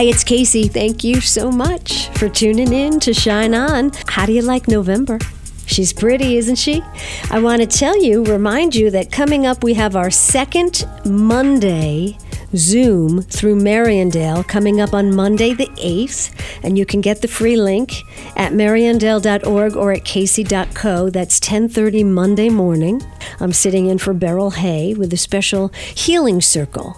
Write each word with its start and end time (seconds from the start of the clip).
Hi, 0.00 0.06
it's 0.06 0.24
Kacey. 0.24 0.70
Thank 0.70 1.04
you 1.04 1.20
so 1.20 1.52
much 1.52 2.08
for 2.16 2.30
tuning 2.30 2.72
in 2.72 3.00
to 3.00 3.12
Shine 3.12 3.52
On. 3.52 3.92
How 4.08 4.24
do 4.24 4.32
you 4.32 4.40
like 4.40 4.66
November? 4.66 5.18
She's 5.66 5.92
pretty, 5.92 6.38
isn't 6.38 6.56
she? 6.56 6.80
I 7.30 7.38
want 7.38 7.60
to 7.60 7.66
tell 7.66 8.02
you, 8.02 8.24
remind 8.24 8.74
you 8.74 8.90
that 8.92 9.12
coming 9.12 9.44
up, 9.44 9.62
we 9.62 9.74
have 9.74 9.96
our 9.96 10.10
second 10.10 10.86
Monday 11.04 12.16
Zoom 12.56 13.20
through 13.20 13.56
Mariandale 13.56 14.48
coming 14.48 14.80
up 14.80 14.94
on 14.94 15.14
Monday 15.14 15.52
the 15.52 15.66
8th. 15.66 16.32
And 16.64 16.78
you 16.78 16.86
can 16.86 17.02
get 17.02 17.20
the 17.20 17.28
free 17.28 17.56
link 17.56 17.92
at 18.36 18.52
mariandale.org 18.52 19.76
or 19.76 19.92
at 19.92 20.04
kacey.co. 20.06 21.10
That's 21.10 21.38
1030 21.38 22.04
Monday 22.04 22.48
morning. 22.48 23.02
I'm 23.38 23.52
sitting 23.52 23.84
in 23.84 23.98
for 23.98 24.14
Beryl 24.14 24.52
Hay 24.52 24.94
with 24.94 25.12
a 25.12 25.18
special 25.18 25.68
healing 25.94 26.40
circle. 26.40 26.96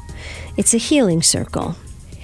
It's 0.57 0.73
a 0.73 0.79
healing 0.79 1.21
circle 1.21 1.75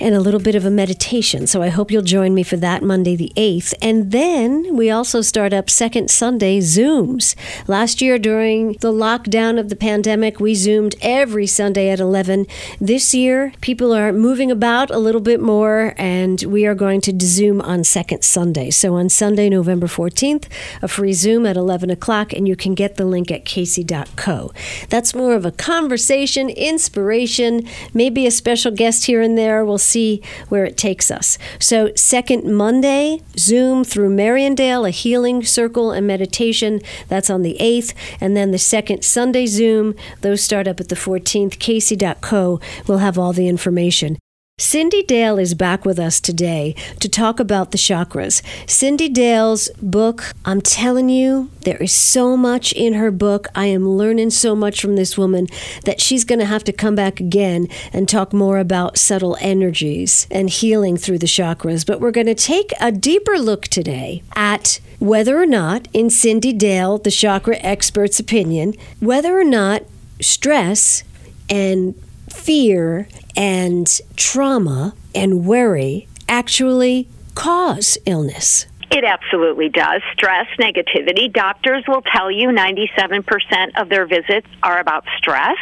and 0.01 0.15
a 0.15 0.21
little 0.21 0.41
bit 0.41 0.55
of 0.55 0.65
a 0.65 0.71
meditation. 0.71 1.47
So 1.47 1.63
I 1.63 1.69
hope 1.69 1.91
you'll 1.91 2.03
join 2.03 2.35
me 2.35 2.43
for 2.43 2.57
that 2.57 2.83
Monday 2.83 3.17
the 3.17 3.33
8th. 3.37 3.75
And 3.81 4.13
then 4.13 4.77
we 4.77 4.91
also 4.91 5.21
start 5.21 5.53
up 5.53 5.69
second 5.71 6.11
Sunday 6.11 6.61
Zooms. 6.61 7.35
Last 7.67 8.01
year 8.01 8.19
during 8.19 8.75
the 8.75 8.93
lockdown 8.93 9.59
of 9.59 9.69
the 9.69 9.77
pandemic, 9.77 10.41
we 10.41 10.55
Zoomed 10.55 10.95
every 11.01 11.47
Sunday 11.47 11.91
at 11.91 12.01
11. 12.01 12.47
This 12.81 13.15
year, 13.15 13.53
people 13.61 13.93
are 13.93 14.13
moving 14.13 14.51
about 14.51 14.91
a 14.91 14.99
little 14.99 15.21
bit 15.21 15.41
more, 15.41 15.95
and 15.99 16.43
we 16.43 16.67
are 16.67 16.75
going 16.75 17.01
to 17.03 17.19
Zoom 17.21 17.61
on 17.61 17.85
second 17.85 18.23
Sunday. 18.23 18.71
So 18.71 18.95
on 18.95 19.09
Sunday, 19.09 19.49
November 19.49 19.87
14th, 19.87 20.47
a 20.83 20.89
free 20.89 21.13
Zoom 21.13 21.47
at 21.47 21.57
11 21.57 21.91
o'clock, 21.91 22.33
and 22.33 22.47
you 22.47 22.57
can 22.57 22.75
get 22.75 22.97
the 22.97 23.05
link 23.05 23.31
at 23.31 23.45
kacey.co. 23.45 24.53
That's 24.89 25.15
more 25.15 25.35
of 25.35 25.45
a 25.45 25.53
conversation, 25.53 26.49
inspiration, 26.51 27.67
maybe 27.95 28.27
a 28.27 28.31
special 28.31 28.73
guest 28.73 29.07
here 29.07 29.21
and 29.21 29.37
there. 29.37 29.65
We'll 29.65 29.79
see 29.89 30.23
where 30.49 30.65
it 30.65 30.77
takes 30.77 31.11
us. 31.11 31.39
So, 31.59 31.91
second 31.97 32.55
Monday, 32.55 33.23
Zoom 33.37 33.85
through 33.85 34.11
Mariandale, 34.11 34.87
a 34.87 34.91
healing 34.91 35.43
circle 35.45 35.93
and 35.93 36.07
meditation. 36.07 36.81
That's 37.09 37.31
on 37.31 37.43
the 37.43 37.57
8th. 37.61 37.95
And 38.21 38.37
then 38.37 38.51
the 38.51 38.59
second 38.59 39.03
Sunday 39.03 39.47
Zoom, 39.47 39.95
those 40.21 40.43
start 40.43 40.69
up 40.69 40.81
at 40.81 40.89
the 40.89 40.95
14th. 40.95 41.59
Kacey.co 41.59 42.61
will 42.87 42.99
have 42.99 43.19
all 43.19 43.33
the 43.33 43.49
information. 43.49 44.19
Cyndi 44.59 45.07
Dale 45.07 45.39
is 45.39 45.55
back 45.55 45.85
with 45.85 46.01
us 46.01 46.19
today 46.19 46.75
to 46.99 47.09
talk 47.09 47.39
about 47.39 47.71
the 47.71 47.79
chakras. 47.79 48.43
Cyndi 48.67 49.11
Dale's 49.11 49.71
book, 49.81 50.33
I'm 50.45 50.61
telling 50.61 51.09
you, 51.09 51.51
there 51.61 51.77
is 51.77 51.93
so 51.93 52.37
much 52.37 52.73
in 52.73 52.95
her 52.95 53.13
book. 53.13 53.47
I 53.55 53.67
am 53.67 53.89
learning 53.89 54.31
so 54.31 54.57
much 54.57 54.83
from 54.83 54.97
this 54.97 55.17
woman 55.17 55.47
that 55.85 56.01
she's 56.01 56.25
going 56.25 56.41
to 56.41 56.45
have 56.45 56.65
to 56.65 56.73
come 56.73 56.97
back 56.97 57.21
again 57.21 57.69
and 57.93 58.09
talk 58.09 58.33
more 58.33 58.59
about 58.59 58.99
subtle 58.99 59.37
energies 59.41 60.27
and 60.29 60.51
healing 60.51 60.97
through 60.97 61.19
the 61.19 61.27
chakras. 61.27 61.87
But 61.87 62.01
we're 62.01 62.11
going 62.11 62.27
to 62.27 62.35
take 62.35 62.73
a 62.81 62.91
deeper 62.91 63.39
look 63.39 63.69
today 63.69 64.25
at 64.35 64.81
whether 64.99 65.41
or 65.41 65.47
not, 65.47 65.87
in 65.93 66.09
Cyndi 66.09 66.59
Dale, 66.59 66.99
the 66.99 67.13
chakra 67.13 67.59
expert's 67.59 68.19
opinion, 68.19 68.75
whether 68.99 69.39
or 69.39 69.45
not 69.45 69.85
stress 70.21 71.05
and 71.49 71.95
fear 72.29 73.09
and 73.39 74.01
trauma 74.17 74.95
and 75.15 75.47
worry 75.47 76.09
actually 76.29 77.09
cause 77.37 77.97
illness. 78.05 78.67
It 78.91 79.05
absolutely 79.05 79.69
does. 79.69 80.03
Stress, 80.13 80.47
negativity. 80.59 81.33
Doctors 81.33 81.85
will 81.87 82.03
tell 82.03 82.31
you 82.31 82.49
97% 82.49 83.81
of 83.81 83.89
their 83.91 84.07
visits 84.07 84.47
are 84.63 84.81
about 84.81 85.05
stress. 85.19 85.59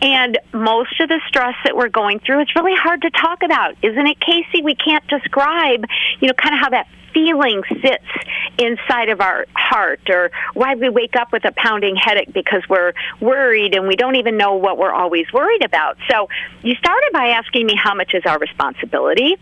And 0.00 0.38
most 0.52 0.98
of 1.00 1.08
the 1.08 1.20
stress 1.28 1.54
that 1.64 1.76
we're 1.76 1.88
going 1.88 2.20
through 2.20 2.42
is 2.42 2.48
really 2.56 2.74
hard 2.74 3.02
to 3.02 3.10
talk 3.10 3.42
about, 3.42 3.76
isn't 3.82 4.06
it, 4.06 4.18
Kacey? 4.20 4.62
We 4.62 4.76
can't 4.76 5.06
describe, 5.08 5.84
you 6.20 6.28
know, 6.28 6.34
kind 6.34 6.54
of 6.54 6.60
how 6.60 6.70
that 6.70 6.86
feeling 7.14 7.62
sits 7.80 8.04
inside 8.58 9.08
of 9.08 9.20
our 9.20 9.46
heart 9.54 10.00
or 10.10 10.30
why 10.52 10.74
we 10.74 10.88
wake 10.88 11.16
up 11.16 11.32
with 11.32 11.44
a 11.44 11.52
pounding 11.52 11.96
headache 11.96 12.32
because 12.32 12.62
we're 12.68 12.92
worried 13.20 13.74
and 13.74 13.86
we 13.86 13.96
don't 13.96 14.16
even 14.16 14.36
know 14.36 14.54
what 14.56 14.76
we're 14.76 14.92
always 14.92 15.32
worried 15.32 15.64
about. 15.64 15.96
So 16.10 16.28
you 16.62 16.74
started 16.74 17.10
by 17.12 17.28
asking 17.28 17.66
me 17.66 17.74
how 17.76 17.94
much 17.94 18.14
is 18.14 18.22
our 18.26 18.38
responsibility 18.38 19.36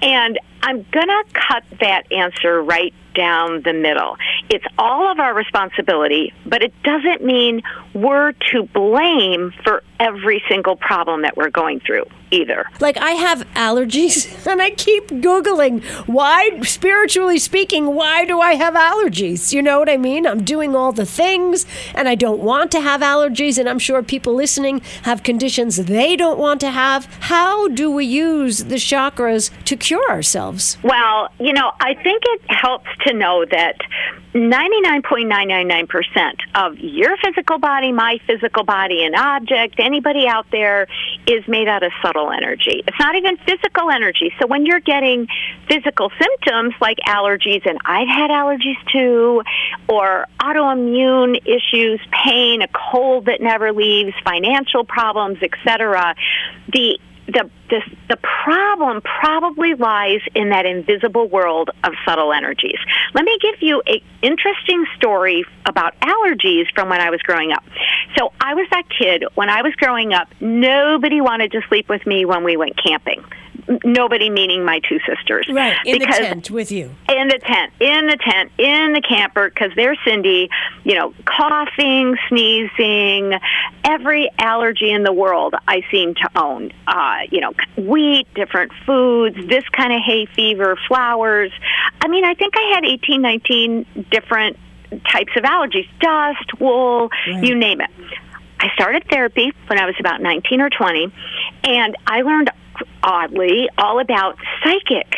and 0.00 0.38
I'm 0.62 0.84
going 0.90 1.08
to 1.08 1.24
cut 1.32 1.64
that 1.80 2.10
answer 2.12 2.62
right 2.62 2.94
down 3.16 3.62
the 3.62 3.72
middle. 3.72 4.16
It's 4.50 4.64
all 4.78 5.10
of 5.10 5.18
our 5.18 5.34
responsibility, 5.34 6.32
but 6.44 6.62
it 6.62 6.72
doesn't 6.82 7.24
mean 7.24 7.62
we're 7.94 8.32
to 8.52 8.64
blame 8.64 9.52
for 9.64 9.82
every 9.98 10.42
single 10.48 10.76
problem 10.76 11.22
that 11.22 11.36
we're 11.36 11.50
going 11.50 11.80
through 11.80 12.04
either. 12.30 12.66
Like 12.80 12.98
I 12.98 13.12
have 13.12 13.46
allergies 13.54 14.46
and 14.50 14.60
I 14.60 14.70
keep 14.70 15.08
googling 15.08 15.82
why 16.06 16.60
spiritually 16.62 17.38
speaking 17.38 17.94
why 17.94 18.26
do 18.26 18.40
I 18.40 18.54
have 18.54 18.74
allergies? 18.74 19.54
You 19.54 19.62
know 19.62 19.78
what 19.78 19.88
I 19.88 19.96
mean? 19.96 20.26
I'm 20.26 20.44
doing 20.44 20.76
all 20.76 20.92
the 20.92 21.06
things 21.06 21.64
and 21.94 22.08
I 22.08 22.14
don't 22.14 22.40
want 22.40 22.70
to 22.72 22.80
have 22.80 23.00
allergies 23.00 23.56
and 23.58 23.68
I'm 23.68 23.78
sure 23.78 24.02
people 24.02 24.34
listening 24.34 24.82
have 25.02 25.22
conditions 25.22 25.76
they 25.76 26.16
don't 26.16 26.38
want 26.38 26.60
to 26.60 26.70
have. 26.70 27.06
How 27.20 27.68
do 27.68 27.90
we 27.90 28.04
use 28.04 28.64
the 28.64 28.76
chakras 28.76 29.50
to 29.64 29.76
cure 29.76 30.06
ourselves? 30.10 30.45
Well, 30.82 31.28
you 31.38 31.52
know, 31.52 31.70
I 31.80 31.94
think 31.94 32.22
it 32.24 32.40
helps 32.48 32.88
to 33.06 33.14
know 33.14 33.44
that 33.50 33.76
99.999% 34.34 36.34
of 36.54 36.78
your 36.78 37.16
physical 37.24 37.58
body, 37.58 37.90
my 37.92 38.18
physical 38.26 38.64
body, 38.64 39.04
an 39.04 39.14
object, 39.14 39.76
anybody 39.78 40.26
out 40.28 40.46
there 40.50 40.86
is 41.26 41.48
made 41.48 41.68
out 41.68 41.82
of 41.82 41.90
subtle 42.02 42.30
energy. 42.30 42.84
It's 42.86 43.00
not 43.00 43.16
even 43.16 43.38
physical 43.38 43.90
energy. 43.90 44.34
So 44.38 44.46
when 44.46 44.66
you're 44.66 44.80
getting 44.80 45.26
physical 45.68 46.12
symptoms 46.20 46.74
like 46.80 46.98
allergies, 47.06 47.64
and 47.66 47.78
I've 47.84 48.08
had 48.08 48.30
allergies 48.30 48.76
too, 48.92 49.42
or 49.88 50.26
autoimmune 50.38 51.40
issues, 51.46 51.98
pain, 52.24 52.60
a 52.60 52.68
cold 52.68 53.24
that 53.26 53.40
never 53.40 53.72
leaves, 53.72 54.12
financial 54.22 54.84
problems, 54.84 55.38
etc., 55.42 56.14
the 56.72 56.98
the, 57.26 57.50
the 57.70 57.80
the 58.08 58.16
problem 58.44 59.00
probably 59.02 59.74
lies 59.74 60.20
in 60.34 60.50
that 60.50 60.66
invisible 60.66 61.28
world 61.28 61.70
of 61.82 61.92
subtle 62.04 62.32
energies. 62.32 62.78
Let 63.14 63.24
me 63.24 63.38
give 63.40 63.60
you 63.60 63.82
an 63.86 64.00
interesting 64.22 64.86
story 64.96 65.44
about 65.64 65.98
allergies 66.00 66.72
from 66.74 66.88
when 66.88 67.00
I 67.00 67.10
was 67.10 67.20
growing 67.22 67.52
up. 67.52 67.64
So 68.16 68.32
I 68.40 68.54
was 68.54 68.68
that 68.70 68.84
kid 68.88 69.24
when 69.34 69.48
I 69.48 69.62
was 69.62 69.74
growing 69.74 70.12
up. 70.12 70.28
Nobody 70.40 71.20
wanted 71.20 71.52
to 71.52 71.62
sleep 71.68 71.88
with 71.88 72.06
me 72.06 72.24
when 72.24 72.44
we 72.44 72.56
went 72.56 72.76
camping 72.76 73.24
nobody 73.84 74.30
meaning 74.30 74.64
my 74.64 74.80
two 74.80 74.98
sisters. 75.06 75.48
Right, 75.52 75.76
in 75.84 75.98
because, 75.98 76.18
the 76.18 76.24
tent 76.24 76.50
with 76.50 76.70
you. 76.70 76.94
In 77.08 77.28
the 77.28 77.38
tent, 77.38 77.72
in 77.80 78.06
the 78.06 78.16
tent, 78.16 78.52
in 78.58 78.92
the 78.92 79.00
camper, 79.00 79.48
because 79.48 79.72
there's 79.76 79.98
Cyndi, 80.06 80.48
you 80.84 80.94
know, 80.94 81.14
coughing, 81.24 82.16
sneezing, 82.28 83.38
every 83.84 84.30
allergy 84.38 84.90
in 84.90 85.02
the 85.02 85.12
world 85.12 85.54
I 85.66 85.82
seem 85.90 86.14
to 86.14 86.30
own. 86.36 86.72
Uh, 86.86 87.20
you 87.30 87.40
know, 87.40 87.52
wheat, 87.76 88.26
different 88.34 88.72
foods, 88.84 89.36
this 89.48 89.64
kind 89.70 89.92
of 89.92 90.00
hay 90.04 90.26
fever, 90.26 90.76
flowers. 90.88 91.52
I 92.00 92.08
mean, 92.08 92.24
I 92.24 92.34
think 92.34 92.54
I 92.56 92.74
had 92.74 92.84
18, 92.84 93.20
19 93.20 93.86
different 94.10 94.58
types 95.10 95.32
of 95.36 95.42
allergies 95.42 95.88
dust, 96.00 96.60
wool, 96.60 97.10
right. 97.26 97.44
you 97.44 97.54
name 97.54 97.80
it. 97.80 97.90
I 98.58 98.70
started 98.74 99.04
therapy 99.10 99.52
when 99.66 99.78
I 99.78 99.86
was 99.86 99.94
about 100.00 100.22
19 100.22 100.60
or 100.60 100.70
20, 100.70 101.12
and 101.64 101.96
I 102.06 102.22
learned 102.22 102.50
oddly, 103.02 103.68
all 103.78 104.00
about 104.00 104.36
psychic 104.62 105.14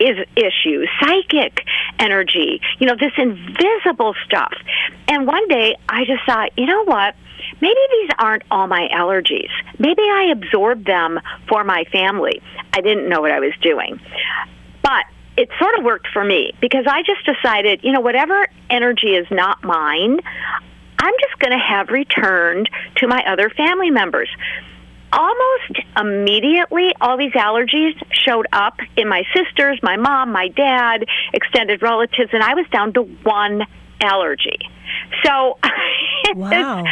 is 0.00 0.18
issues, 0.36 0.88
psychic 1.00 1.60
energy, 1.98 2.60
you 2.78 2.86
know, 2.86 2.96
this 2.98 3.12
invisible 3.16 4.14
stuff. 4.24 4.52
And 5.08 5.26
one 5.26 5.46
day 5.48 5.76
I 5.88 6.04
just 6.04 6.24
thought, 6.26 6.50
you 6.56 6.66
know 6.66 6.84
what? 6.84 7.14
Maybe 7.60 7.78
these 7.90 8.10
aren't 8.18 8.42
all 8.50 8.66
my 8.66 8.88
allergies. 8.92 9.50
Maybe 9.78 10.02
I 10.02 10.32
absorbed 10.32 10.86
them 10.86 11.20
for 11.48 11.64
my 11.64 11.84
family. 11.92 12.42
I 12.72 12.80
didn't 12.80 13.08
know 13.08 13.20
what 13.20 13.30
I 13.30 13.40
was 13.40 13.52
doing. 13.60 14.00
But 14.82 15.04
it 15.36 15.48
sort 15.58 15.78
of 15.78 15.84
worked 15.84 16.08
for 16.12 16.24
me 16.24 16.52
because 16.60 16.86
I 16.88 17.02
just 17.02 17.24
decided, 17.24 17.80
you 17.84 17.92
know, 17.92 18.00
whatever 18.00 18.46
energy 18.68 19.14
is 19.14 19.26
not 19.30 19.62
mine, 19.62 20.20
I'm 20.98 21.14
just 21.20 21.38
going 21.38 21.52
to 21.52 21.64
have 21.64 21.88
returned 21.88 22.68
to 22.96 23.08
my 23.08 23.24
other 23.26 23.50
family 23.50 23.90
members 23.90 24.28
almost 25.12 25.80
immediately, 25.96 26.92
all 27.00 27.16
these 27.16 27.32
allergies 27.32 27.94
showed 28.12 28.46
up 28.52 28.78
in 28.96 29.08
my 29.08 29.22
sisters, 29.34 29.78
my 29.82 29.96
mom, 29.96 30.32
my 30.32 30.48
dad, 30.48 31.04
extended 31.32 31.82
relatives, 31.82 32.30
and 32.32 32.42
I 32.42 32.54
was 32.54 32.66
down 32.72 32.92
to 32.94 33.02
one 33.02 33.62
allergy. 34.00 34.58
So, 35.24 35.58
wow. 36.34 36.84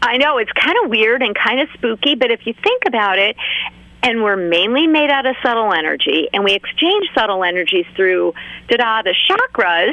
I 0.00 0.16
know 0.18 0.38
it's 0.38 0.52
kind 0.52 0.76
of 0.84 0.90
weird 0.90 1.22
and 1.22 1.34
kind 1.34 1.60
of 1.60 1.68
spooky, 1.74 2.14
but 2.14 2.30
if 2.30 2.46
you 2.46 2.54
think 2.62 2.82
about 2.86 3.18
it, 3.18 3.36
and 4.02 4.22
we're 4.22 4.36
mainly 4.36 4.86
made 4.86 5.10
out 5.10 5.26
of 5.26 5.34
subtle 5.42 5.72
energy, 5.72 6.28
and 6.32 6.44
we 6.44 6.52
exchange 6.54 7.08
subtle 7.14 7.42
energies 7.42 7.86
through 7.96 8.32
da 8.68 9.02
the 9.02 9.14
chakras 9.28 9.92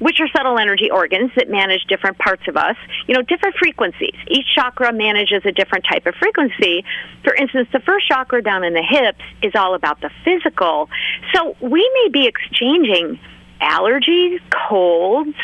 which 0.00 0.18
are 0.20 0.28
subtle 0.36 0.58
energy 0.58 0.90
organs 0.90 1.30
that 1.36 1.48
manage 1.48 1.84
different 1.84 2.18
parts 2.18 2.42
of 2.48 2.56
us, 2.56 2.76
you 3.06 3.14
know, 3.14 3.22
different 3.22 3.54
frequencies. 3.56 4.14
Each 4.26 4.46
chakra 4.54 4.92
manages 4.92 5.42
a 5.44 5.52
different 5.52 5.84
type 5.90 6.06
of 6.06 6.14
frequency. 6.16 6.84
For 7.22 7.34
instance, 7.34 7.68
the 7.72 7.80
first 7.80 8.08
chakra 8.08 8.42
down 8.42 8.64
in 8.64 8.72
the 8.72 8.82
hips 8.82 9.22
is 9.42 9.52
all 9.54 9.74
about 9.74 10.00
the 10.00 10.10
physical. 10.24 10.88
So 11.34 11.56
we 11.60 11.88
may 11.94 12.08
be 12.10 12.26
exchanging 12.26 13.20
allergies, 13.60 14.40
colds, 14.68 15.36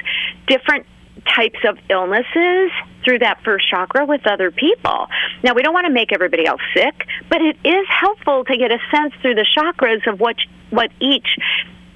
different 0.46 0.86
types 1.26 1.58
of 1.64 1.78
illnesses 1.90 2.70
through 3.04 3.18
that 3.20 3.42
first 3.44 3.68
chakra 3.68 4.04
with 4.06 4.26
other 4.26 4.50
people. 4.50 5.06
Now, 5.42 5.54
we 5.54 5.62
don't 5.62 5.74
want 5.74 5.86
to 5.86 5.92
make 5.92 6.12
everybody 6.12 6.46
else 6.46 6.60
sick, 6.74 7.06
but 7.28 7.40
it 7.40 7.56
is 7.64 7.86
helpful 7.88 8.44
to 8.44 8.56
get 8.56 8.70
a 8.70 8.78
sense 8.90 9.14
through 9.22 9.34
the 9.34 9.46
chakras 9.56 10.06
of 10.10 10.20
what 10.20 10.36
what 10.70 10.90
each 11.00 11.28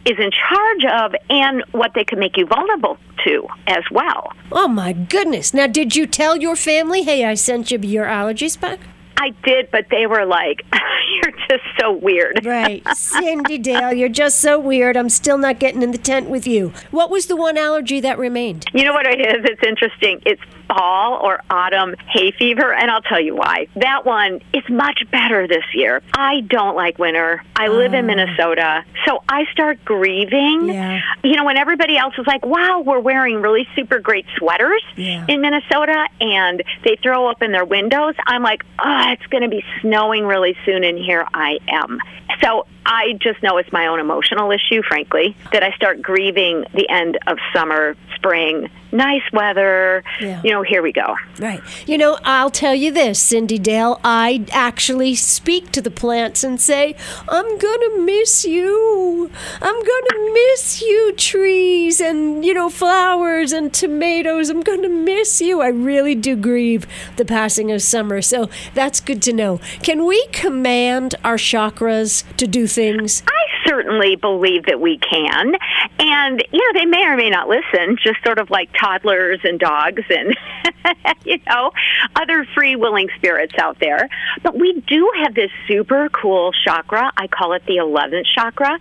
is 0.06 0.19
in 0.19 0.31
charge 0.31 0.85
of 0.85 1.14
and 1.29 1.62
what 1.73 1.93
they 1.94 2.05
can 2.05 2.19
make 2.19 2.37
you 2.37 2.47
vulnerable 2.47 2.97
to 3.25 3.47
as 3.67 3.85
well. 3.91 4.32
Oh 4.50 4.69
my 4.69 4.93
goodness. 4.93 5.52
Now, 5.52 5.67
did 5.67 5.94
you 5.94 6.06
tell 6.06 6.37
your 6.37 6.56
family, 6.56 7.02
hey, 7.02 7.25
I 7.25 7.35
sent 7.35 7.70
you 7.70 7.79
your 7.79 8.06
allergies 8.06 8.58
back? 8.58 8.81
I 9.20 9.35
did, 9.44 9.70
but 9.70 9.87
they 9.91 10.06
were 10.06 10.25
like, 10.25 10.64
"You're 10.73 11.35
just 11.50 11.64
so 11.79 11.93
weird." 11.93 12.47
Right, 12.47 12.82
Cyndi 12.94 13.62
Dale, 13.62 13.93
you're 13.93 14.08
just 14.08 14.41
so 14.41 14.58
weird. 14.58 14.97
I'm 14.97 15.11
still 15.11 15.37
not 15.37 15.58
getting 15.58 15.82
in 15.82 15.91
the 15.91 15.99
tent 15.99 16.31
with 16.31 16.47
you. 16.47 16.73
What 16.91 17.11
was 17.11 17.26
the 17.26 17.37
one 17.37 17.58
allergy 17.58 18.00
that 18.00 18.19
remained? 18.19 18.64
You 18.73 18.85
know 18.85 18.94
what 18.94 19.06
it 19.06 19.20
is? 19.20 19.44
It's 19.44 19.62
interesting. 19.62 20.23
It's 20.25 20.41
fall 20.71 21.21
or 21.23 21.41
autumn 21.51 21.95
hay 22.09 22.33
fever, 22.33 22.73
and 22.73 22.91
I'll 22.91 23.03
tell 23.03 23.21
you 23.21 23.35
why. 23.35 23.67
That 23.77 24.05
one 24.05 24.41
is 24.53 24.63
much 24.69 25.03
better 25.11 25.47
this 25.47 25.65
year. 25.75 26.03
I 26.15 26.41
don't 26.41 26.77
like 26.77 26.99
winter. 26.99 27.43
I 27.57 27.69
live 27.69 27.95
in 27.95 28.05
ah. 28.05 28.15
Minnesota, 28.15 28.85
so 29.07 29.23
I 29.29 29.45
start 29.53 29.85
grieving. 29.85 30.69
Yeah. 30.69 31.01
You 31.23 31.37
know, 31.37 31.45
when 31.45 31.57
everybody 31.57 31.97
else 31.97 32.15
is 32.19 32.27
like, 32.27 32.45
"Wow, 32.45 32.83
we're 32.85 33.01
wearing 33.01 33.41
really 33.43 33.67
super 33.75 33.99
great 33.99 34.27
sweaters 34.37 34.83
yeah. 34.97 35.25
in 35.29 35.41
Minnesota," 35.41 36.07
and 36.21 36.63
they 36.85 36.97
throw 37.03 37.29
open 37.29 37.53
their 37.53 37.65
windows, 37.65 38.15
I'm 38.27 38.43
like, 38.43 38.65
"Oh, 38.79 39.05
it's 39.11 39.27
going 39.27 39.43
to 39.43 39.49
be 39.49 39.65
snowing 39.81 40.25
really 40.25 40.57
soon, 40.65 40.85
and 40.85 40.99
here 40.99 41.27
I 41.35 41.59
am." 41.69 41.99
So 42.43 42.67
I 42.93 43.13
just 43.21 43.41
know 43.41 43.57
it's 43.59 43.71
my 43.71 43.87
own 43.87 44.01
emotional 44.01 44.51
issue, 44.51 44.83
frankly, 44.83 45.37
that 45.53 45.63
I 45.63 45.71
start 45.77 46.03
grieving 46.03 46.65
the 46.75 46.89
end 46.89 47.19
of 47.29 47.39
summer, 47.53 47.95
spring, 48.17 48.69
nice 48.91 49.23
weather. 49.33 50.03
Yeah. 50.21 50.43
You 50.43 50.51
know, 50.51 50.63
here 50.63 50.83
we 50.83 50.91
go. 50.91 51.15
Right. 51.39 51.61
You 51.87 51.99
know, 51.99 52.19
I'll 52.25 52.51
tell 52.51 52.75
you 52.75 52.91
this, 52.91 53.25
Cyndi 53.25 53.63
Dale, 53.63 54.01
I 54.03 54.45
actually 54.51 55.15
speak 55.15 55.71
to 55.71 55.81
the 55.81 55.91
plants 55.91 56.43
and 56.43 56.61
say, 56.61 56.97
I'm 57.29 57.59
going 57.59 57.81
to 57.81 58.03
miss 58.05 58.45
you. 58.45 59.31
I'm 59.63 59.75
going 59.75 60.05
to 60.09 60.31
miss 60.35 60.83
you, 60.83 61.13
trees 61.13 62.01
and, 62.01 62.45
you 62.45 62.53
know, 62.53 62.69
flowers 62.69 63.53
and 63.53 63.73
tomatoes. 63.73 64.51
I'm 64.51 64.63
going 64.63 64.83
to 64.83 64.89
miss 64.89 65.41
you. 65.41 65.61
I 65.61 65.69
really 65.69 66.17
do 66.17 66.35
grieve 66.35 66.89
the 67.15 67.25
passing 67.25 67.71
of 67.71 67.83
summer. 67.83 68.21
So 68.21 68.51
that's 68.75 68.99
good 68.99 69.23
to 69.23 69.33
know. 69.33 69.61
Can 69.85 70.05
we 70.07 70.27
command 70.33 71.15
our 71.23 71.37
chakras 71.37 72.25
to 72.37 72.49
do 72.49 72.67
things? 72.67 72.80
I 73.27 73.69
certainly 73.69 74.17
believe 74.17 74.67
that 74.67 74.81
we 74.81 74.99
can. 74.99 75.55
And, 75.99 76.44
you 76.53 76.73
know, 76.73 76.81
they 76.81 76.87
may 76.87 77.05
or 77.05 77.17
may 77.17 77.31
not 77.31 77.49
listen, 77.49 77.97
just 78.03 78.23
sort 78.25 78.38
of 78.38 78.50
like 78.50 78.71
toddlers 78.79 79.41
and 79.44 79.59
dogs 79.59 80.03
and, 80.09 80.37
you 81.25 81.38
know, 81.47 81.73
other 82.17 82.47
free 82.55 82.77
willing 82.77 83.09
spirits 83.17 83.55
out 83.59 83.79
there. 83.81 84.09
But 84.43 84.59
we 84.59 84.81
do 84.87 85.11
have 85.23 85.35
this 85.35 85.50
super 85.69 86.09
cool 86.09 86.53
chakra. 86.65 87.12
I 87.17 87.27
call 87.27 87.53
it 87.53 87.65
the 87.67 87.77
11th 87.77 88.27
chakra. 88.35 88.79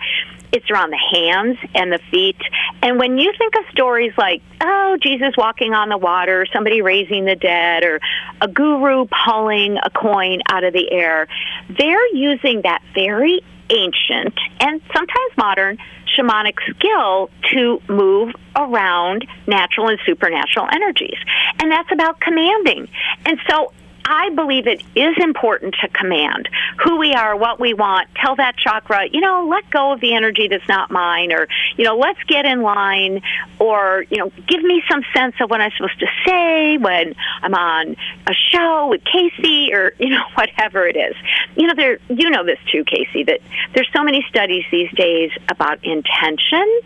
It's 0.52 0.70
around 0.72 0.92
the 0.92 0.98
hands 0.98 1.58
and 1.76 1.92
the 1.92 2.00
feet. 2.10 2.38
And 2.82 2.98
when 2.98 3.20
you 3.20 3.32
think 3.38 3.54
of 3.56 3.66
stories 3.72 4.14
like, 4.18 4.42
oh, 4.62 4.98
Jesus 5.00 5.36
walking 5.38 5.74
on 5.74 5.90
the 5.90 5.98
water, 5.98 6.48
somebody 6.52 6.82
raising 6.82 7.26
the 7.26 7.36
dead, 7.36 7.84
or 7.84 8.00
a 8.42 8.48
guru 8.48 9.06
pulling 9.26 9.78
a 9.78 9.92
coin 9.92 10.42
out 10.50 10.64
of 10.64 10.74
the 10.74 10.92
air, 10.92 11.28
they're 11.70 12.16
using 12.16 12.64
that 12.64 12.82
very 12.96 13.42
ancient 13.70 14.34
and 14.60 14.82
sometimes 14.94 15.38
modern 15.38 15.78
shamanic 16.18 16.56
skill 16.70 17.30
to 17.52 17.82
move 17.88 18.34
around 18.56 19.28
natural 19.48 19.88
and 19.90 20.00
supernatural 20.06 20.68
energies. 20.72 21.18
And 21.60 21.72
that's 21.72 21.92
about 21.92 22.20
commanding. 22.20 22.88
And 23.26 23.40
so 23.50 23.72
I 24.06 24.30
believe 24.32 24.68
it 24.68 24.84
is 24.96 25.16
important 25.22 25.76
to 25.82 25.88
command 25.90 26.50
who 26.84 26.98
we 26.98 27.14
are, 27.14 27.36
what 27.36 27.60
we 27.60 27.74
want. 27.74 28.08
Tell 28.16 28.36
that 28.36 28.58
chakra, 28.58 29.08
you 29.12 29.22
know, 29.22 29.48
let 29.50 29.70
go 29.70 29.94
of 29.94 30.02
the 30.02 30.14
energy 30.14 30.48
that's 30.48 30.68
not 30.68 30.92
mine, 30.92 31.32
or, 31.32 31.48
you 31.78 31.84
know, 31.84 31.98
let's 31.98 32.22
get 32.24 32.46
in 32.46 32.62
line, 32.62 33.22
or, 33.60 34.06
you 34.10 34.18
know, 34.18 34.32
give 34.48 34.62
me 34.64 34.84
some 34.90 35.04
sense 35.16 35.36
of 35.42 35.50
what 35.50 35.62
I'm 35.62 35.72
supposed 35.78 36.00
to 36.00 36.08
say 36.26 36.78
when 36.78 37.16
I'm 37.42 37.54
on 37.54 37.96
a 38.28 38.34
show 38.52 38.88
with 38.90 39.02
Kacey, 39.04 39.74
or, 39.74 39.94
you 40.00 40.10
know, 40.10 40.24
whatever 40.36 40.88
it 40.88 40.96
is. 40.96 41.16
You 41.56 41.68
know, 41.68 41.76
there, 41.76 42.00
you 42.10 42.30
know 42.30 42.44
this 42.46 42.60
too, 42.72 42.84
Kacey, 42.86 43.26
that 43.26 43.42
there's 43.74 43.90
so 43.94 44.04
many 44.04 44.26
studies 44.30 44.66
these 44.72 44.92
days 44.94 45.32
about 45.50 45.84
intention 45.84 46.82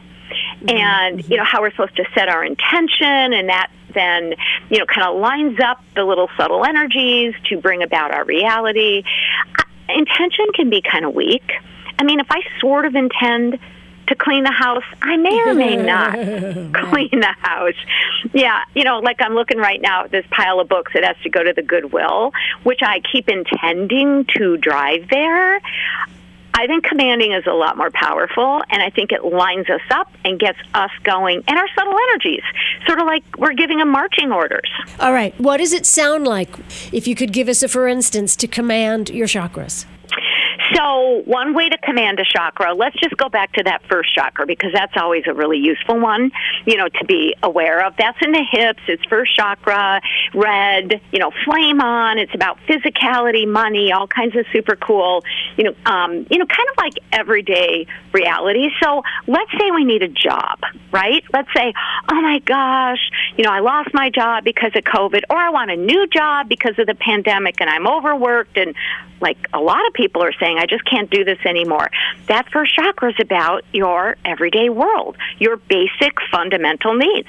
mm-hmm. 0.62 0.70
and 0.70 1.30
you 1.30 1.38
know 1.38 1.44
how 1.44 1.62
we're 1.62 1.72
supposed 1.72 1.96
to 1.96 2.06
set 2.14 2.30
our 2.30 2.44
intention 2.44 3.34
and 3.34 3.50
that 3.50 3.70
then 3.94 4.34
you 4.70 4.80
know 4.80 4.86
kind 4.86 5.08
of 5.08 5.20
lines 5.20 5.60
up 5.60 5.84
the 5.96 6.04
little 6.04 6.30
subtle 6.38 6.66
energies 6.66 7.34
to 7.46 7.58
bring 7.58 7.84
about 7.84 8.12
our 8.12 8.26
reality 8.26 9.04
intention 9.90 10.46
can 10.56 10.70
be 10.70 10.82
kind 10.82 11.06
of 11.06 11.14
weak 11.14 11.52
i 12.00 12.04
mean 12.04 12.20
if 12.20 12.28
i 12.30 12.42
sort 12.60 12.86
of 12.86 12.96
intend 12.96 13.60
to 14.08 14.16
clean 14.16 14.44
the 14.44 14.52
house, 14.52 14.84
I 15.02 15.18
may 15.18 15.40
or 15.42 15.54
may 15.54 15.76
not 15.76 16.14
clean 16.90 17.20
the 17.20 17.36
house. 17.40 17.76
Yeah, 18.34 18.60
you 18.76 18.84
know, 18.84 19.00
like 19.00 19.22
I'm 19.22 19.34
looking 19.34 19.58
right 19.58 19.82
now 19.82 20.06
at 20.06 20.12
this 20.12 20.26
pile 20.30 20.60
of 20.60 20.68
books 20.68 20.92
that 20.94 21.04
has 21.04 21.16
to 21.24 21.30
go 21.30 21.44
to 21.44 21.54
the 21.54 21.62
Goodwill, 21.62 22.32
which 22.64 22.80
I 22.82 23.02
keep 23.12 23.30
intending 23.30 24.26
to 24.38 24.58
drive 24.58 25.08
there. 25.10 25.62
I 26.56 26.68
think 26.68 26.84
commanding 26.84 27.34
is 27.34 27.46
a 27.48 27.54
lot 27.54 27.78
more 27.78 27.90
powerful, 27.92 28.62
and 28.70 28.82
I 28.82 28.90
think 28.90 29.12
it 29.12 29.26
lines 29.26 29.70
us 29.70 29.82
up 29.92 30.12
and 30.24 30.40
gets 30.40 30.60
us 30.74 30.92
going 31.04 31.44
and 31.48 31.58
our 31.58 31.68
subtle 31.76 31.96
energies, 32.10 32.44
sort 32.86 33.00
of 33.00 33.08
like 33.08 33.24
we're 33.38 33.54
giving 33.54 33.80
them 33.80 33.90
marching 33.90 34.32
orders. 34.32 34.70
All 35.00 35.14
right. 35.14 35.38
What 35.40 35.58
does 35.58 35.74
it 35.74 35.86
sound 35.86 36.28
like 36.28 36.50
if 36.92 37.08
you 37.08 37.16
could 37.16 37.34
give 37.34 37.50
us 37.50 37.64
a 37.64 37.68
for 37.68 37.88
instance 37.88 38.36
to 38.38 38.48
command 38.48 39.10
your 39.10 39.28
chakras? 39.28 39.86
So, 40.74 41.22
one 41.26 41.54
way 41.54 41.70
to 41.70 41.78
command 41.78 42.20
a 42.20 42.26
chakra, 42.26 42.74
let's 42.74 42.96
just 43.00 43.16
go 43.18 43.30
back 43.30 43.54
to 43.54 43.64
that 43.64 43.82
first 43.90 44.14
chakra 44.16 44.46
because 44.46 44.72
that's 44.74 44.94
always 44.96 45.24
a 45.28 45.34
really 45.34 45.58
useful 45.58 46.00
one, 46.00 46.32
you 46.66 46.78
know, 46.78 46.88
to 46.88 47.06
be 47.06 47.36
aware 47.44 47.86
of. 47.86 47.96
That's 47.98 48.18
in 48.22 48.32
the 48.32 48.44
hips, 48.50 48.82
it's 48.88 49.04
first 49.06 49.36
chakra, 49.36 50.02
red, 50.34 51.02
you 51.12 51.20
know, 51.20 51.32
flame 51.46 51.82
on. 51.82 52.18
It's 52.18 52.34
about 52.34 52.60
physicality, 52.68 53.48
money, 53.48 53.92
all 53.92 54.08
kinds 54.08 54.36
of 54.36 54.46
super 54.54 54.76
cool, 54.76 55.24
you 55.58 55.66
know, 55.66 55.76
um, 55.86 56.26
you 56.30 56.38
know, 56.38 56.46
kind 56.46 56.70
of 56.70 56.78
like 56.78 56.94
everyday 57.12 57.86
reality. 58.14 58.70
So, 58.82 59.04
let's 59.28 59.52
say 59.52 59.72
we 59.72 59.84
need 59.84 60.02
a 60.02 60.08
job, 60.08 60.60
right? 60.92 61.24
Let's 61.34 61.50
say, 61.56 61.74
oh 62.10 62.22
my 62.22 62.40
gosh, 62.40 63.12
you 63.38 63.44
know, 63.44 63.52
I 63.52 63.60
lost 63.60 63.90
my 63.94 64.10
job 64.10 64.44
because 64.44 64.72
of 64.76 64.84
COVID, 64.84 65.24
or 65.30 65.38
I 65.38 65.50
want 65.50 65.72
a 65.72 65.78
new 65.78 66.08
job 66.08 66.48
because 66.48 66.80
of 66.80 66.88
the 66.88 66.96
pandemic 66.96 67.60
and 67.60 67.70
I'm 67.70 67.88
overworked 67.88 68.58
and 68.58 68.76
like 69.24 69.38
a 69.54 69.60
lot 69.60 69.88
of 69.88 69.94
people 69.94 70.22
are 70.22 70.34
saying, 70.40 70.58
I 70.64 70.66
just 70.66 70.86
can't 70.86 71.10
do 71.10 71.26
this 71.26 71.40
anymore. 71.46 71.90
That 72.28 72.50
first 72.50 72.74
chakra 72.74 73.10
is 73.10 73.16
about 73.20 73.66
your 73.74 74.16
everyday 74.24 74.70
world, 74.70 75.18
your 75.38 75.58
basic 75.58 76.14
fundamental 76.32 76.94
needs. 76.94 77.28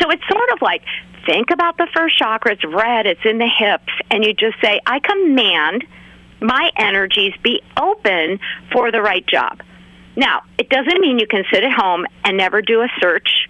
So 0.00 0.08
it's 0.10 0.22
sort 0.30 0.50
of 0.52 0.62
like 0.62 0.82
think 1.26 1.50
about 1.50 1.78
the 1.78 1.88
first 1.92 2.16
chakra, 2.16 2.52
it's 2.52 2.64
red, 2.64 3.06
it's 3.06 3.24
in 3.24 3.38
the 3.38 3.48
hips, 3.48 3.92
and 4.08 4.24
you 4.24 4.34
just 4.34 4.60
say, 4.62 4.80
I 4.86 5.00
command 5.00 5.84
my 6.40 6.70
energies 6.76 7.34
be 7.42 7.60
open 7.76 8.38
for 8.70 8.92
the 8.92 9.02
right 9.02 9.26
job. 9.26 9.62
Now, 10.14 10.42
it 10.56 10.68
doesn't 10.68 11.00
mean 11.00 11.18
you 11.18 11.26
can 11.26 11.42
sit 11.52 11.64
at 11.64 11.72
home 11.72 12.06
and 12.24 12.36
never 12.36 12.62
do 12.62 12.82
a 12.82 12.88
search 13.00 13.48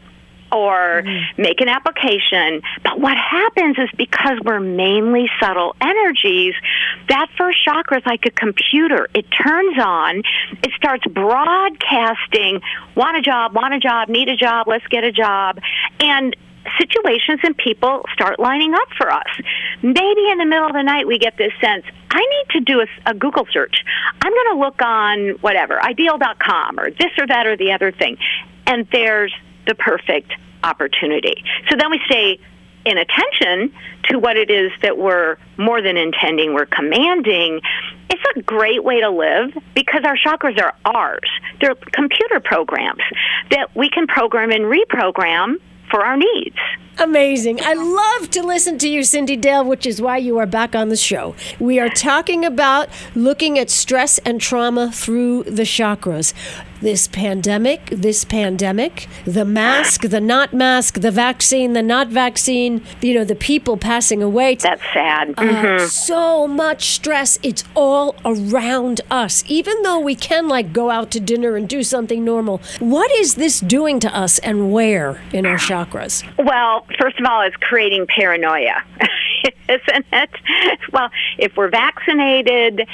or 0.53 1.03
mm-hmm. 1.03 1.43
make 1.43 1.61
an 1.61 1.69
application. 1.69 2.63
But 2.83 3.01
what 3.01 3.17
happens 3.17 3.77
is 3.79 3.89
because 3.97 4.39
we're 4.45 4.61
mainly 4.61 5.29
subtle 5.41 5.75
energies, 5.81 6.55
that 7.09 7.29
first 7.37 7.65
chakra 7.65 7.99
is 7.99 8.07
like 8.07 8.27
a 8.27 8.31
computer. 8.31 9.09
It 9.15 9.27
turns 9.31 9.79
on, 9.79 10.23
it 10.63 10.71
starts 10.77 11.05
broadcasting, 11.07 12.61
want 12.95 13.17
a 13.17 13.23
job, 13.23 13.55
want 13.55 13.75
a 13.75 13.79
job, 13.79 14.09
need 14.09 14.29
a 14.29 14.37
job, 14.37 14.67
let's 14.69 14.87
get 14.89 15.05
a 15.05 15.13
job. 15.13 15.59
And 16.01 16.35
situations 16.81 17.41
and 17.43 17.57
people 17.57 18.03
start 18.13 18.39
lining 18.39 18.75
up 18.75 18.89
for 18.97 19.11
us. 19.13 19.27
Maybe 19.83 20.31
in 20.31 20.39
the 20.39 20.47
middle 20.47 20.67
of 20.67 20.73
the 20.73 20.83
night 20.83 21.07
we 21.07 21.19
get 21.19 21.37
this 21.37 21.53
sense, 21.61 21.85
I 22.11 22.21
need 22.21 22.59
to 22.59 22.61
do 22.61 22.81
a, 22.81 23.11
a 23.11 23.15
Google 23.15 23.47
search. 23.53 23.85
I'm 24.21 24.33
going 24.33 24.57
to 24.57 24.59
look 24.59 24.83
on 24.83 25.29
whatever, 25.41 25.83
ideal.com 25.83 26.81
or 26.81 26.91
this 26.91 27.13
or 27.19 27.27
that 27.27 27.47
or 27.47 27.57
the 27.57 27.73
other 27.73 27.93
thing. 27.93 28.17
And 28.67 28.87
there's 28.91 29.33
the 29.67 29.75
perfect 29.75 30.33
opportunity. 30.63 31.45
So 31.69 31.77
then 31.77 31.91
we 31.91 32.01
stay 32.07 32.39
in 32.85 32.99
attention 32.99 33.75
to 34.05 34.19
what 34.19 34.37
it 34.37 34.51
is 34.51 34.71
that 34.83 34.97
we're 34.97 35.37
more 35.57 35.83
than 35.83 35.97
intending, 35.97 36.55
we're 36.55 36.67
commanding, 36.67 37.61
it's 38.09 38.23
a 38.37 38.43
great 38.43 38.85
way 38.85 39.01
to 39.01 39.11
live 39.11 39.51
because 39.75 40.03
our 40.05 40.17
chakras 40.17 40.61
are 40.63 40.73
ours. 40.85 41.29
They're 41.61 41.75
computer 41.75 42.39
programs 42.39 43.03
that 43.51 43.75
we 43.75 43.91
can 43.91 44.07
program 44.07 44.51
and 44.51 44.65
reprogram 44.65 45.57
for 45.91 46.05
our 46.05 46.17
needs. 46.17 46.57
Amazing. 46.99 47.61
I 47.63 47.75
love 47.75 48.31
to 48.31 48.43
listen 48.43 48.79
to 48.79 48.89
you, 48.89 49.01
Cyndi 49.01 49.39
Dale, 49.39 49.65
which 49.65 49.85
is 49.85 50.01
why 50.01 50.17
you 50.17 50.39
are 50.39 50.47
back 50.47 50.75
on 50.75 50.89
the 50.89 50.97
show. 50.97 51.35
We 51.61 51.79
are 51.79 51.91
talking 51.91 52.45
about 52.45 52.89
looking 53.15 53.59
at 53.59 53.69
stress 53.69 54.19
and 54.19 54.41
trauma 54.41 54.91
through 54.91 55.43
the 55.45 55.63
chakras 55.63 56.33
this 56.81 57.09
pandemic, 57.09 57.87
this 57.91 58.25
pandemic, 58.25 59.09
the 59.25 59.45
mask, 59.45 60.03
the 60.03 60.21
not 60.21 60.53
mask, 60.53 61.01
the 61.01 61.11
vaccine, 61.11 61.73
the 61.73 61.83
not 61.83 62.09
vaccine, 62.09 62.83
you 63.01 63.15
know, 63.15 63.25
the 63.25 63.35
people 63.35 63.77
passing 63.77 64.23
away. 64.23 64.57
That's 64.57 64.83
sad. 64.93 65.31
Uh, 65.31 65.43
mm-hmm. 65.43 65.87
So 65.87 66.47
much 66.47 66.91
stress. 66.91 67.39
It's 67.43 67.65
all 67.75 68.17
around 68.25 69.01
us. 69.11 69.45
Even 69.47 69.83
though 69.83 69.99
we 69.99 70.15
can, 70.15 70.49
like, 70.49 70.73
go 70.73 70.91
out 70.91 71.11
to 71.13 71.21
dinner 71.21 71.57
and 71.57 71.69
do 71.69 71.83
something 71.83 72.25
normal, 72.25 72.61
what 72.79 73.11
is 73.13 73.35
this 73.37 73.61
doing 73.61 74.01
to 74.01 74.17
us 74.17 74.39
and 74.41 74.73
where 74.73 75.21
in 75.33 75.47
our 75.47 75.57
chakras? 75.57 76.25
Well, 76.39 76.87
first 76.99 77.19
of 77.19 77.27
all, 77.27 77.43
it's 77.43 77.57
creating 77.57 78.07
paranoia, 78.07 78.83
isn't 79.69 80.07
it? 80.13 80.31
Well, 80.93 81.11
if 81.39 81.57
we're 81.57 81.71
vaccinated, 81.71 82.87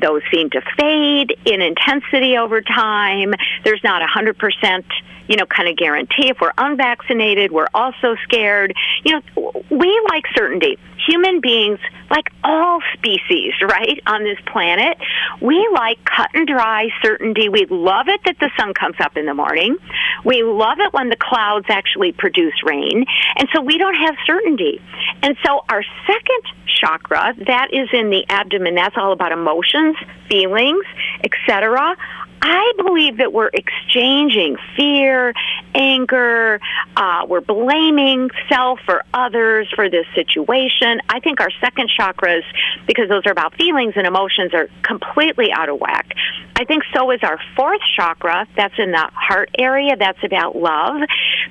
those 0.00 0.22
seem 0.32 0.50
to 0.50 0.60
fade 0.76 1.36
in 1.44 1.62
intensity 1.62 2.36
over 2.36 2.60
time. 2.60 3.34
There's 3.64 3.82
not 3.84 4.02
a 4.02 4.06
100%, 4.06 4.84
you 5.28 5.36
know, 5.36 5.46
kind 5.46 5.68
of 5.68 5.76
guarantee. 5.76 6.30
If 6.30 6.40
we're 6.40 6.52
unvaccinated, 6.58 7.52
we're 7.52 7.68
also 7.74 8.16
scared. 8.24 8.74
You 9.04 9.20
know, 9.34 9.64
we 9.70 10.00
like 10.08 10.24
certainty. 10.34 10.78
Human 11.06 11.40
beings, 11.40 11.78
like 12.10 12.30
all 12.42 12.80
species, 12.94 13.52
right, 13.62 14.00
on 14.06 14.24
this 14.24 14.38
planet, 14.46 14.98
we 15.40 15.68
like 15.72 16.04
cut 16.04 16.30
and 16.34 16.46
dry 16.46 16.88
certainty. 17.02 17.48
We 17.48 17.66
love 17.66 18.08
it 18.08 18.20
that 18.24 18.36
the 18.40 18.50
sun 18.58 18.74
comes 18.74 18.96
up 19.00 19.16
in 19.16 19.26
the 19.26 19.34
morning. 19.34 19.76
We 20.24 20.42
love 20.42 20.78
it 20.80 20.92
when 20.92 21.08
the 21.10 21.16
clouds 21.16 21.66
actually 21.68 22.12
produce 22.12 22.54
rain. 22.64 23.04
And 23.36 23.48
so 23.54 23.60
we 23.60 23.78
don't 23.78 23.94
have 23.94 24.16
certainty. 24.26 24.80
And 25.22 25.36
so 25.44 25.64
our 25.68 25.84
second 26.06 26.42
chakra, 26.66 27.34
that 27.46 27.68
is 27.72 27.88
in 27.92 28.10
the 28.10 28.24
abdomen, 28.28 28.74
that's 28.74 28.96
all 28.96 29.12
about 29.12 29.32
emotions, 29.32 29.96
feelings, 30.28 30.84
etc. 31.24 31.96
I 32.40 32.72
believe 32.76 33.18
that 33.18 33.32
we're 33.32 33.50
exchanging 33.52 34.56
fear, 34.76 35.34
anger, 35.74 36.60
uh, 36.96 37.26
we're 37.28 37.40
blaming 37.40 38.30
self 38.48 38.80
or 38.88 39.02
others 39.12 39.68
for 39.74 39.90
this 39.90 40.06
situation. 40.14 41.00
I 41.08 41.20
think 41.20 41.40
our 41.40 41.50
second 41.60 41.90
chakras, 41.98 42.42
because 42.86 43.08
those 43.08 43.22
are 43.26 43.32
about 43.32 43.54
feelings 43.56 43.94
and 43.96 44.06
emotions, 44.06 44.54
are 44.54 44.68
completely 44.82 45.52
out 45.52 45.68
of 45.68 45.80
whack. 45.80 46.14
I 46.56 46.64
think 46.64 46.82
so 46.92 47.10
is 47.10 47.20
our 47.22 47.38
fourth 47.56 47.80
chakra. 47.96 48.46
That's 48.56 48.74
in 48.78 48.90
the 48.90 49.08
heart 49.12 49.50
area. 49.58 49.96
That's 49.96 50.22
about 50.24 50.56
love. 50.56 51.02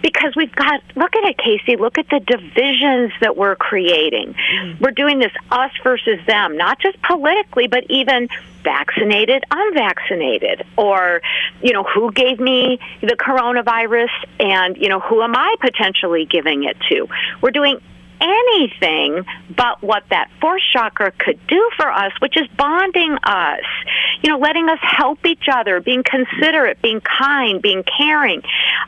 Because 0.01 0.35
we've 0.35 0.53
got, 0.55 0.81
look 0.95 1.15
at 1.15 1.23
it, 1.23 1.37
Kacey, 1.37 1.77
look 1.79 1.97
at 1.97 2.07
the 2.09 2.19
divisions 2.19 3.11
that 3.21 3.35
we're 3.35 3.55
creating. 3.55 4.33
Mm. 4.33 4.79
We're 4.79 4.91
doing 4.91 5.19
this 5.19 5.31
us 5.51 5.71
versus 5.83 6.19
them, 6.27 6.57
not 6.57 6.79
just 6.79 7.01
politically, 7.01 7.67
but 7.67 7.85
even 7.89 8.29
vaccinated, 8.63 9.43
unvaccinated, 9.49 10.65
or, 10.77 11.21
you 11.61 11.73
know, 11.73 11.83
who 11.83 12.11
gave 12.11 12.39
me 12.39 12.79
the 13.01 13.15
coronavirus 13.15 14.09
and, 14.39 14.77
you 14.77 14.89
know, 14.89 14.99
who 14.99 15.21
am 15.21 15.35
I 15.35 15.55
potentially 15.61 16.25
giving 16.25 16.63
it 16.63 16.77
to? 16.89 17.07
We're 17.41 17.51
doing 17.51 17.79
anything 18.21 19.25
but 19.55 19.81
what 19.81 20.03
that 20.09 20.29
fourth 20.41 20.61
chakra 20.73 21.11
could 21.11 21.39
do 21.47 21.69
for 21.75 21.91
us, 21.91 22.11
which 22.19 22.37
is 22.37 22.47
bonding 22.57 23.17
us, 23.23 23.63
you 24.21 24.29
know, 24.29 24.37
letting 24.37 24.69
us 24.69 24.79
help 24.81 25.25
each 25.25 25.45
other, 25.51 25.79
being 25.79 26.03
considerate, 26.03 26.81
being 26.81 27.01
kind, 27.01 27.61
being 27.61 27.83
caring. 27.83 28.41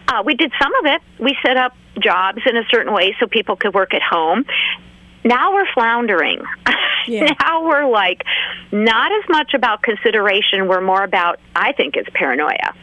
Uh, 0.08 0.24
we 0.26 0.36
did 0.36 0.52
some 0.62 0.74
of 0.76 0.86
it. 0.86 1.02
We 1.20 1.38
set 1.46 1.58
up 1.58 1.76
jobs 2.00 2.42
in 2.46 2.58
a 2.58 2.64
certain 2.72 2.94
way 2.94 3.16
so 3.20 3.28
people 3.28 3.56
could 3.56 3.74
work 3.74 3.94
at 3.94 4.02
home 4.02 4.46
now 5.24 5.54
we're 5.54 5.72
floundering. 5.74 6.44
Yeah. 7.08 7.34
now 7.42 7.66
we're 7.66 7.90
like 7.90 8.24
not 8.72 9.12
as 9.12 9.24
much 9.30 9.54
about 9.56 9.82
consideration. 9.82 10.68
We're 10.68 10.82
more 10.82 11.02
about, 11.02 11.40
I 11.56 11.72
think, 11.72 11.96
it's 11.96 12.10
paranoia. 12.14 12.76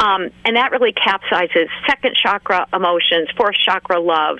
Um, 0.00 0.30
and 0.44 0.56
that 0.56 0.72
really 0.72 0.92
capsizes 0.92 1.68
second 1.86 2.14
chakra 2.14 2.66
emotions, 2.74 3.28
fourth 3.38 3.54
chakra 3.64 3.98
love, 4.00 4.38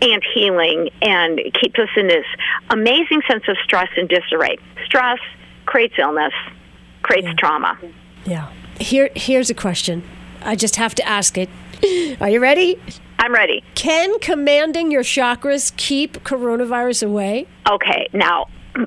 and 0.00 0.22
healing, 0.34 0.90
and 1.02 1.40
keeps 1.60 1.78
us 1.78 1.88
in 1.96 2.06
this 2.06 2.24
amazing 2.70 3.22
sense 3.28 3.44
of 3.48 3.56
stress 3.64 3.88
and 3.96 4.08
disarray. 4.08 4.58
Stress 4.84 5.18
creates 5.66 5.94
illness, 5.98 6.32
creates 7.02 7.26
yeah. 7.26 7.34
trauma. 7.34 7.78
Yeah. 8.24 8.52
Here, 8.80 9.10
here's 9.14 9.50
a 9.50 9.54
question. 9.54 10.02
I 10.42 10.54
just 10.54 10.76
have 10.76 10.94
to 10.96 11.08
ask 11.08 11.36
it. 11.36 11.48
Are 12.20 12.28
you 12.28 12.40
ready? 12.40 12.80
I'm 13.18 13.34
ready. 13.34 13.64
Can 13.74 14.18
commanding 14.20 14.90
your 14.90 15.02
chakras 15.02 15.76
keep 15.76 16.22
coronavirus 16.24 17.06
away? 17.06 17.46
Okay, 17.68 18.08
now 18.12 18.46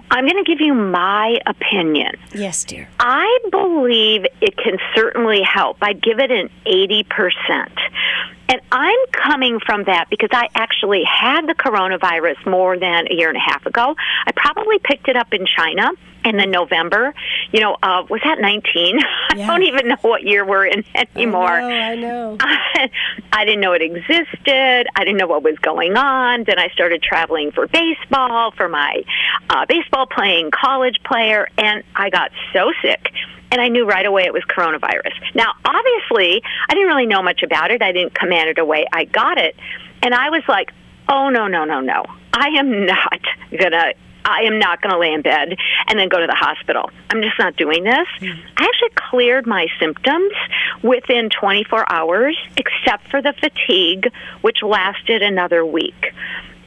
I'm 0.10 0.26
going 0.26 0.44
to 0.44 0.50
give 0.50 0.62
you 0.62 0.74
my 0.74 1.40
opinion. 1.46 2.16
Yes, 2.34 2.64
dear. 2.64 2.88
I 3.00 3.40
believe 3.52 4.26
it 4.40 4.56
can 4.58 4.78
certainly 4.96 5.42
help. 5.42 5.78
I'd 5.82 6.02
give 6.02 6.20
it 6.20 6.32
an 6.32 6.50
80%. 6.66 7.72
And 8.52 8.60
I'm 8.70 9.00
coming 9.14 9.62
from 9.66 9.86
that 9.86 10.10
because 10.10 10.30
I 10.34 10.50
actually 10.54 11.04
had 11.06 11.48
the 11.48 11.54
coronavirus 11.54 12.46
more 12.46 12.78
than 12.78 13.08
a 13.10 13.14
year 13.14 13.30
and 13.30 13.38
a 13.38 13.40
half 13.40 13.66
ago. 13.66 13.96
I 14.28 14.32
probably 14.34 14.78
picked 14.78 15.08
it 15.08 15.16
up 15.16 15.34
in 15.34 15.46
China 15.46 15.92
in 16.26 16.36
the 16.36 16.46
November. 16.46 17.14
You 17.54 17.62
know, 17.62 17.78
uh, 17.82 18.04
was 18.10 18.20
that 18.26 18.42
19? 18.42 19.00
Yeah. 19.34 19.46
I 19.46 19.48
don't 19.48 19.64
even 19.64 19.88
know 19.88 19.96
what 20.02 20.24
year 20.24 20.46
we're 20.46 20.66
in 20.66 20.84
anymore. 20.94 21.48
I 21.48 21.96
know. 21.96 22.36
I, 22.38 22.86
know. 22.86 22.92
I 23.32 23.46
didn't 23.46 23.62
know 23.62 23.72
it 23.72 23.82
existed. 23.82 24.88
I 24.94 25.06
didn't 25.06 25.16
know 25.16 25.28
what 25.28 25.42
was 25.42 25.58
going 25.60 25.96
on. 25.96 26.44
Then 26.44 26.60
I 26.60 26.68
started 26.74 27.02
traveling 27.02 27.54
for 27.54 27.66
baseball, 27.66 28.52
for 28.52 28.68
my 28.68 29.04
uh, 29.50 29.66
baseball 29.68 30.06
playing 30.06 30.52
college 30.52 30.98
player, 31.06 31.48
and 31.58 31.86
I 31.96 32.10
got 32.10 32.32
so 32.52 32.74
sick 32.82 33.08
and 33.52 33.62
I 33.62 33.68
knew 33.68 33.86
right 33.86 34.06
away 34.06 34.24
it 34.24 34.34
was 34.34 34.44
coronavirus. 34.44 35.14
Now, 35.36 35.54
obviously, 35.64 36.42
I 36.70 36.74
didn't 36.74 36.88
really 36.88 37.06
know 37.06 37.22
much 37.22 37.44
about 37.44 37.72
it. 37.72 37.82
I 37.82 37.92
didn't 37.92 38.16
command 38.16 38.50
it 38.50 38.58
away. 38.58 38.86
I 38.92 39.06
got 39.06 39.38
it, 39.38 39.56
and 40.02 40.14
I 40.16 40.30
was 40.30 40.44
like, 40.48 40.72
"Oh 41.10 41.30
no, 41.30 41.48
no, 41.48 41.66
no, 41.66 41.82
no! 41.82 42.06
I 42.34 42.48
am 42.58 42.86
not 42.86 43.22
gonna." 43.58 43.94
I 44.24 44.44
am 44.44 44.60
not 44.60 44.82
going 44.84 44.94
to 44.94 45.00
lay 45.00 45.14
in 45.14 45.24
bed 45.24 45.58
and 45.88 45.98
then 45.98 46.08
go 46.08 46.20
to 46.20 46.28
the 46.28 46.36
hospital. 46.36 46.92
I'm 47.10 47.24
just 47.24 47.40
not 47.40 47.56
doing 47.56 47.84
this. 47.84 48.08
Mm. 48.20 48.40
I 48.56 48.64
actually 48.66 48.92
cleared 48.94 49.48
my 49.48 49.66
symptoms 49.80 50.32
within 50.84 51.30
24 51.30 51.92
hours, 51.92 52.38
except 52.56 53.10
for 53.10 53.22
the 53.22 53.34
fatigue, 53.34 54.12
which 54.42 54.62
lasted 54.62 55.24
another 55.24 55.66
week. 55.66 56.14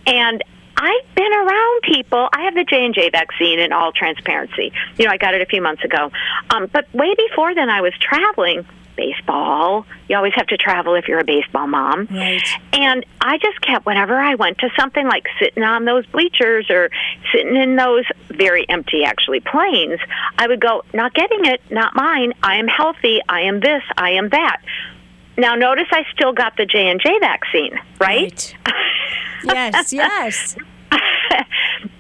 And 0.05 0.43
I've 0.85 1.15
been 1.15 1.33
around 1.33 1.83
people. 1.83 2.29
I 2.31 2.43
have 2.43 2.55
the 2.55 2.65
J 2.65 2.85
and 2.85 2.95
J 2.95 3.09
vaccine 3.09 3.59
in 3.59 3.73
all 3.73 3.91
transparency. 3.91 4.71
You 4.99 5.07
know, 5.07 5.11
I 5.11 5.17
got 5.17 5.35
it 5.35 5.41
a 5.41 5.47
few 5.47 5.63
months 5.63 5.83
ago. 5.83 6.11
Um, 6.51 6.69
but 6.71 6.93
way 6.93 7.15
before 7.15 7.55
then, 7.55 7.71
I 7.71 7.81
was 7.81 7.95
traveling 7.99 8.67
baseball. 8.95 9.87
You 10.11 10.17
always 10.17 10.35
have 10.35 10.47
to 10.49 10.59
travel 10.59 10.95
if 10.95 11.09
you're 11.09 11.21
a 11.21 11.25
baseball 11.25 11.67
mom. 11.67 12.07
Right. 12.11 12.47
And 12.75 13.07
I 13.19 13.39
just 13.39 13.63
kept, 13.63 13.87
whenever 13.87 14.15
I 14.15 14.35
went 14.35 14.59
to 14.59 14.69
something 14.79 15.07
like 15.07 15.27
sitting 15.41 15.63
on 15.63 15.87
those 15.87 16.05
bleachers 16.07 16.69
or 16.69 16.91
sitting 17.33 17.57
in 17.57 17.77
those 17.77 18.05
very 18.29 18.69
empty, 18.69 19.05
actually, 19.05 19.41
planes, 19.41 20.01
I 20.37 20.47
would 20.47 20.61
go, 20.61 20.83
not 20.93 21.15
getting 21.15 21.47
it, 21.47 21.63
not 21.71 21.97
mine. 21.97 22.35
I 22.43 22.57
am 22.57 22.69
healthy. 22.69 23.21
I 23.27 23.41
am 23.43 23.61
this. 23.61 23.83
I 23.97 24.11
am 24.11 24.29
that. 24.29 24.59
Now, 25.39 25.55
notice 25.55 25.89
I 25.91 26.05
still 26.13 26.35
got 26.35 26.59
the 26.59 26.67
J 26.67 26.91
and 26.91 27.01
J 27.01 27.19
vaccine, 27.21 27.73
right? 27.99 28.55
right. 29.47 29.73
yes, 29.73 29.93
yes. 29.95 30.57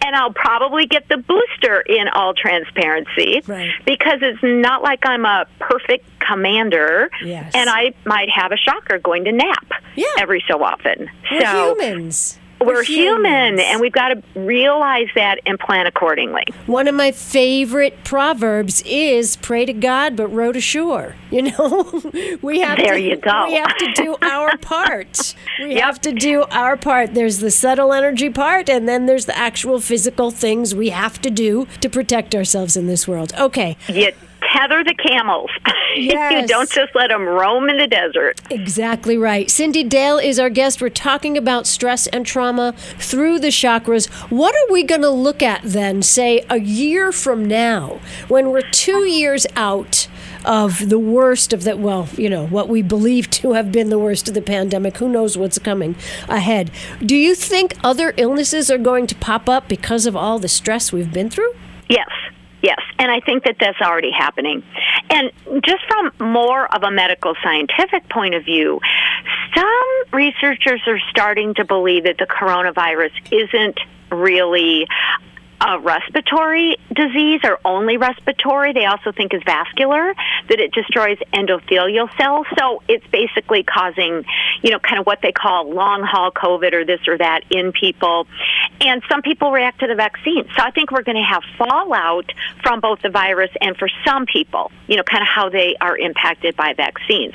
and 0.04 0.14
I'll 0.14 0.32
probably 0.32 0.87
get 0.87 1.08
the 1.08 1.16
booster 1.16 1.80
in 1.80 2.08
all 2.08 2.34
transparency 2.34 3.42
right. 3.46 3.73
because 3.87 4.18
it's 4.20 4.42
not 4.42 4.82
like 4.82 5.06
I'm 5.06 5.25
a 5.25 5.46
perfect 5.58 6.06
commander 6.20 7.11
yes. 7.23 7.52
and 7.54 7.70
I 7.70 7.94
might 8.04 8.28
have 8.30 8.52
a 8.52 8.56
chakra 8.56 9.00
going 9.00 9.25
to 9.25 9.32
nap 9.32 9.66
yeah. 9.96 10.06
every 10.18 10.44
so 10.46 10.62
often. 10.62 11.11
We're 11.30 11.40
so 11.40 11.76
humans. 11.78 12.38
We're, 12.66 12.83
human, 12.83 13.59
and 13.61 13.80
we've 13.80 13.92
got 13.92 14.09
to 14.09 14.23
realize 14.38 15.09
that 15.14 15.40
and 15.47 15.59
plan 15.59 15.87
accordingly. 15.87 16.44
One 16.66 16.88
of 16.88 16.94
my 16.94 17.12
favorite 17.12 18.04
proverbs 18.04 18.83
is 18.83 19.37
"Pray 19.37 19.64
to 19.66 19.73
God, 19.73 20.16
but 20.16 20.28
row 20.28 20.52
to 20.52 20.61
shore." 20.61 21.16
You 21.35 21.50
know, 21.50 22.00
we 22.42 22.61
have 22.61 22.78
there 22.78 22.94
to, 22.94 23.00
you 23.00 23.16
go. 23.16 23.47
We 23.47 23.54
have 23.54 23.76
to 23.78 23.92
do 23.94 24.16
our 24.23 24.56
part. 24.62 25.35
We 25.59 25.75
yep. 25.75 25.83
have 25.83 26.00
to 26.02 26.12
do 26.12 26.44
our 26.44 26.76
part. 26.76 27.14
There's 27.14 27.40
the 27.40 27.50
subtle 27.50 27.92
energy 27.92 28.30
part, 28.30 28.68
and 28.68 28.88
then 28.88 29.06
there's 29.06 29.26
the 29.26 29.37
actual 29.37 29.80
physical 29.80 30.30
things 30.30 30.76
we 30.76 30.90
have 30.90 31.21
to 31.23 31.30
do 31.30 31.66
to 31.80 31.88
protect 31.88 32.37
ourselves 32.37 32.76
in 32.76 32.87
this 32.87 33.09
world. 33.09 33.33
Okay. 33.37 33.76
Yeah 33.88 34.11
tether 34.54 34.84
the 34.84 34.94
camels. 34.94 35.50
Yes. 35.96 36.42
you 36.42 36.49
don't 36.49 36.68
just 36.68 36.92
let 36.96 37.11
them 37.11 37.23
roam 37.23 37.68
in 37.68 37.76
the 37.76 37.87
desert. 37.87 38.40
Exactly 38.50 39.16
right. 39.16 39.46
Cyndi 39.46 39.88
Dale 39.88 40.18
is 40.18 40.40
our 40.40 40.50
guest. 40.50 40.82
We're 40.82 40.88
talking 40.88 41.38
about 41.38 41.68
stress 41.68 42.08
and 42.08 42.26
trauma 42.26 42.75
through 42.99 43.38
the 43.38 43.49
chakras. 43.49 44.08
What 44.28 44.56
are 44.56 44.73
we 44.73 44.82
going 44.82 45.02
to 45.02 45.11
look 45.11 45.40
at 45.40 45.61
then, 45.62 46.02
say, 46.02 46.44
a 46.50 46.58
year 46.58 47.12
from 47.12 47.46
now, 47.46 48.00
when 48.26 48.50
we're 48.50 48.68
two 48.73 49.04
years 49.04 49.46
out? 49.54 50.08
Of 50.44 50.90
the 50.90 50.99
worst 50.99 51.54
of 51.54 51.64
that, 51.64 51.78
well, 51.78 52.06
you 52.18 52.28
know, 52.28 52.46
what 52.49 52.68
we 52.68 52.82
believe 52.82 53.30
to 53.30 53.52
have 53.54 53.73
been 53.73 53.88
the 53.88 53.99
worst 53.99 54.28
of 54.28 54.34
the 54.34 54.42
pandemic. 54.42 54.99
Who 54.99 55.08
knows 55.08 55.38
what's 55.38 55.58
coming 55.58 55.96
ahead? 56.28 56.70
Do 57.00 57.16
you 57.16 57.34
think 57.34 57.73
other 57.82 58.12
illnesses 58.18 58.70
are 58.70 58.76
going 58.76 59.06
to 59.06 59.14
pop 59.14 59.49
up 59.49 59.68
because 59.68 60.04
of 60.04 60.14
all 60.14 60.38
the 60.38 60.49
stress 60.49 60.92
we've 60.92 61.11
been 61.11 61.30
through? 61.30 61.54
Yes. 61.88 62.11
Yes, 62.64 62.80
and 62.99 63.11
I 63.11 63.21
think 63.21 63.44
that 63.44 63.56
that's 63.61 63.78
already 63.83 64.11
happening. 64.11 64.62
And 65.11 65.30
just 65.62 65.85
from 65.87 66.33
more 66.33 66.75
of 66.75 66.83
a 66.83 66.90
medical 66.90 67.35
scientific 67.42 68.09
point 68.09 68.35
of 68.35 68.47
view, 68.47 68.80
some 69.54 70.14
researchers 70.14 70.80
are 70.87 70.99
starting 71.11 71.52
to 71.56 71.66
believe 71.66 72.04
that 72.04 72.16
the 72.16 72.25
coronavirus 72.25 73.11
isn't 73.30 73.78
really 74.11 74.87
a 75.61 75.78
respiratory 75.78 76.76
disease 76.94 77.40
or 77.44 77.59
only 77.64 77.97
respiratory. 77.97 78.73
They 78.73 78.87
also 78.87 79.12
think 79.12 79.35
is 79.35 79.42
vascular, 79.44 80.14
that 80.49 80.59
it 80.59 80.73
destroys 80.73 81.18
endothelial 81.33 82.14
cells. 82.16 82.47
So 82.59 82.83
it's 82.88 83.06
basically 83.09 83.62
causing, 83.62 84.25
you 84.62 84.71
know, 84.71 84.78
kind 84.78 84.99
of 84.99 85.06
what 85.06 85.21
they 85.23 85.33
call 85.33 85.71
long 85.71 86.02
haul 86.02 86.33
COVID 86.33 86.73
or 86.73 86.85
this 86.85 87.00
or 87.06 87.18
that 87.18 87.44
in 87.50 87.73
people. 87.73 88.26
And 88.81 89.02
some 89.09 89.23
people 89.23 89.52
react 89.52 89.81
to 89.81 89.87
the 89.87 89.95
vaccine. 89.95 90.45
So 90.57 90.62
I 90.62 90.71
think 90.71 90.90
we're 90.90 91.02
going 91.02 91.16
to 91.16 91.23
have 91.23 91.43
fallout 91.57 92.31
from 92.62 92.81
both 92.81 93.00
the 93.02 93.09
virus 93.09 93.50
and 93.61 93.76
for 93.76 93.88
some 94.04 94.26
people, 94.26 94.73
you 94.87 94.97
know, 94.97 95.02
kind 95.02 95.23
of 95.23 95.28
how 95.28 95.49
they 95.49 95.76
are 95.81 95.97
impacted 95.97 96.57
by 96.57 96.75
vaccines. 96.75 97.35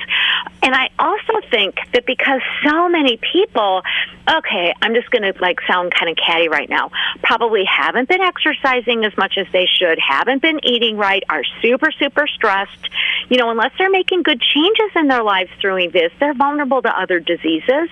And 0.62 0.74
I 0.74 0.90
also 0.98 1.40
think 1.50 1.76
that 1.92 2.04
because 2.06 2.40
so 2.64 2.88
many 2.88 3.18
people, 3.32 3.82
okay, 4.28 4.74
I'm 4.82 4.94
just 4.94 5.10
going 5.10 5.22
to 5.22 5.38
like 5.40 5.60
sound 5.66 5.92
kind 5.94 6.10
of 6.10 6.16
catty 6.16 6.48
right 6.48 6.68
now, 6.68 6.90
probably 7.22 7.64
haven't 7.64 8.08
been 8.08 8.20
exercising 8.20 9.04
as 9.04 9.16
much 9.16 9.38
as 9.38 9.46
they 9.52 9.66
should, 9.66 9.98
haven't 9.98 10.42
been 10.42 10.60
eating 10.64 10.96
right, 10.96 11.22
are 11.28 11.44
super, 11.62 11.90
super 11.92 12.26
stressed. 12.26 12.88
You 13.28 13.38
know, 13.38 13.50
unless 13.50 13.72
they're 13.78 13.90
making 13.90 14.22
good 14.22 14.40
changes 14.40 14.90
in 14.96 15.08
their 15.08 15.22
lives 15.22 15.50
through 15.60 15.70
this, 15.90 16.12
they're 16.20 16.34
vulnerable 16.34 16.82
to 16.82 17.00
other 17.00 17.20
diseases. 17.20 17.88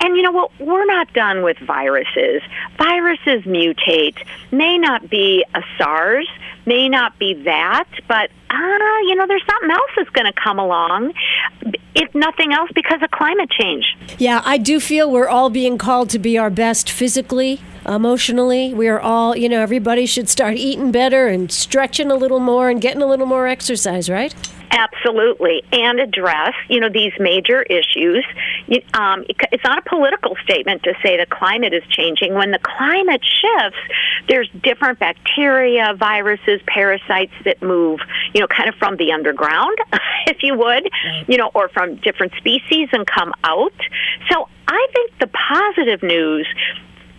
And 0.00 0.16
you 0.16 0.22
know 0.22 0.32
what? 0.32 0.50
We're 0.58 0.84
not 0.84 1.12
done 1.12 1.42
with 1.42 1.58
viruses. 1.58 2.42
Viruses 2.82 3.44
mutate, 3.44 4.16
may 4.50 4.76
not 4.76 5.08
be 5.08 5.44
a 5.54 5.62
SARS, 5.78 6.28
may 6.66 6.88
not 6.88 7.16
be 7.16 7.34
that, 7.44 7.86
but 8.08 8.30
ah, 8.50 8.98
you 9.02 9.14
know, 9.14 9.26
there's 9.26 9.44
something 9.48 9.70
else 9.70 9.90
that's 9.96 10.10
going 10.10 10.26
to 10.26 10.32
come 10.32 10.58
along, 10.58 11.12
if 11.94 12.12
nothing 12.14 12.52
else, 12.52 12.70
because 12.74 13.00
of 13.02 13.10
climate 13.12 13.50
change. 13.50 13.84
Yeah, 14.18 14.42
I 14.44 14.58
do 14.58 14.80
feel 14.80 15.10
we're 15.10 15.28
all 15.28 15.48
being 15.48 15.78
called 15.78 16.10
to 16.10 16.18
be 16.18 16.36
our 16.38 16.50
best 16.50 16.90
physically, 16.90 17.60
emotionally. 17.86 18.74
We 18.74 18.88
are 18.88 19.00
all, 19.00 19.36
you 19.36 19.48
know, 19.48 19.60
everybody 19.60 20.04
should 20.06 20.28
start 20.28 20.56
eating 20.56 20.90
better 20.90 21.28
and 21.28 21.52
stretching 21.52 22.10
a 22.10 22.16
little 22.16 22.40
more 22.40 22.68
and 22.68 22.80
getting 22.80 23.02
a 23.02 23.06
little 23.06 23.26
more 23.26 23.46
exercise, 23.46 24.10
right? 24.10 24.34
Absolutely, 24.72 25.62
and 25.70 26.00
address 26.00 26.54
you 26.68 26.80
know 26.80 26.88
these 26.88 27.12
major 27.20 27.62
issues. 27.62 28.24
Um, 28.94 29.24
it's 29.28 29.64
not 29.64 29.78
a 29.78 29.82
political 29.82 30.34
statement 30.44 30.82
to 30.84 30.94
say 31.04 31.18
the 31.18 31.26
climate 31.26 31.74
is 31.74 31.82
changing. 31.90 32.32
When 32.32 32.52
the 32.52 32.58
climate 32.58 33.22
shifts, 33.22 33.78
there's 34.28 34.48
different 34.62 34.98
bacteria, 34.98 35.94
viruses, 35.98 36.62
parasites 36.66 37.34
that 37.44 37.60
move. 37.60 38.00
You 38.32 38.40
know, 38.40 38.46
kind 38.46 38.70
of 38.70 38.74
from 38.76 38.96
the 38.96 39.12
underground, 39.12 39.76
if 40.26 40.42
you 40.42 40.56
would, 40.56 40.88
you 41.28 41.36
know, 41.36 41.50
or 41.54 41.68
from 41.68 41.96
different 41.96 42.32
species 42.38 42.88
and 42.92 43.06
come 43.06 43.34
out. 43.44 43.74
So 44.30 44.48
I 44.66 44.86
think 44.94 45.18
the 45.18 45.26
positive 45.26 46.02
news 46.02 46.46